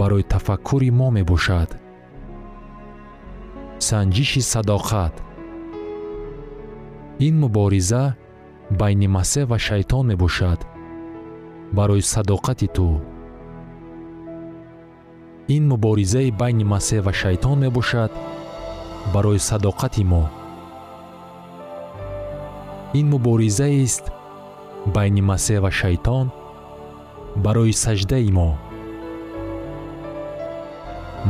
барои 0.00 0.28
тафаккури 0.32 0.90
мо 0.98 1.08
мебошад. 1.16 1.70
Санҷиши 3.88 4.42
садоқат. 4.52 5.14
Ин 7.26 7.34
мубориза 7.42 8.04
байни 8.80 9.08
масеҳ 9.16 9.44
ва 9.50 9.58
шайтон 9.68 10.04
мебошад 10.10 10.60
барои 11.78 12.02
садоқати 12.14 12.68
ту. 12.76 12.88
Ин 15.56 15.62
муборизаи 15.72 16.30
байни 16.40 16.64
масеҳ 16.74 17.00
ва 17.06 17.12
шайтон 17.22 17.56
мебошад 17.64 18.12
барои 19.14 19.40
садоқати 19.48 20.04
мо 20.12 20.24
ин 22.98 23.06
муборизаест 23.14 24.04
байни 24.94 25.22
масеҳ 25.30 25.58
ва 25.64 25.70
шайтон 25.80 26.26
барои 27.44 27.72
саҷдаи 27.84 28.30
мо. 28.38 28.50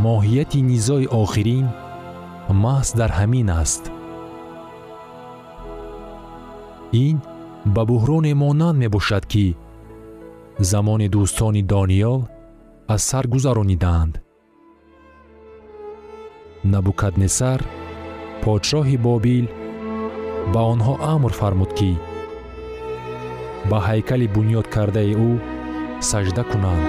Моҳияти 0.05 0.61
низои 0.71 1.07
охирин 1.23 1.67
маҳз 2.65 2.89
дар 3.01 3.11
ҳамин 3.19 3.49
аст. 3.63 3.83
Ин 7.07 7.17
ба 7.75 7.83
буҳроне 7.91 8.33
монанд 8.43 8.77
мебошад 8.85 9.25
ки 9.33 9.47
замони 10.71 11.09
дӯстони 11.15 11.63
дониёл 11.73 12.21
аз 12.95 13.03
сар 13.11 13.25
гузаронидаанд. 13.35 14.15
Набукаднесар 16.73 17.61
подшоҳи 18.43 18.97
бобил 19.07 19.47
ба 20.54 20.62
онҳо 20.74 20.94
амр 21.14 21.32
фармуд 21.40 21.72
ки 21.80 21.92
ба 23.70 23.78
ҳайкали 23.88 24.28
бунёд 24.36 24.68
кардаи 24.76 25.12
ӯ 25.28 25.30
сажда 26.10 26.44
кунанд 26.52 26.86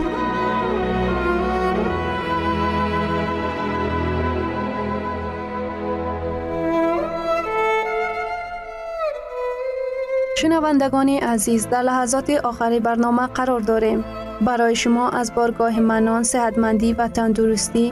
шунавандагони 10.41 11.17
азиз 11.35 11.63
дар 11.73 11.85
лаҳазоти 11.89 12.35
охари 12.51 12.79
барнома 12.87 13.27
қарор 13.37 13.63
дорем 13.71 14.01
барои 14.47 14.77
шумо 14.83 15.05
аз 15.21 15.29
боргоҳи 15.37 15.83
манон 15.93 16.23
сеҳатмандӣ 16.33 16.89
ва 16.99 17.07
тандурустӣ 17.17 17.85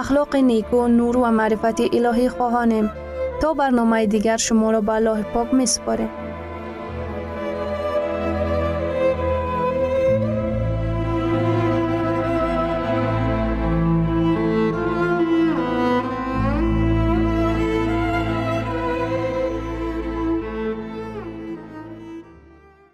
ахлоқи 0.00 0.40
неку 0.50 0.80
нур 0.98 1.14
ва 1.22 1.30
маърифати 1.40 1.84
илоҳӣ 1.98 2.26
хоҳонем 2.36 2.86
تا 3.41 3.53
برنامه 3.53 4.05
دیگر 4.05 4.37
شما 4.37 4.71
را 4.71 4.81
به 4.81 4.91
الله 4.91 5.23
پاک 5.23 5.53
می 5.53 5.65
سپاریم 5.65 6.09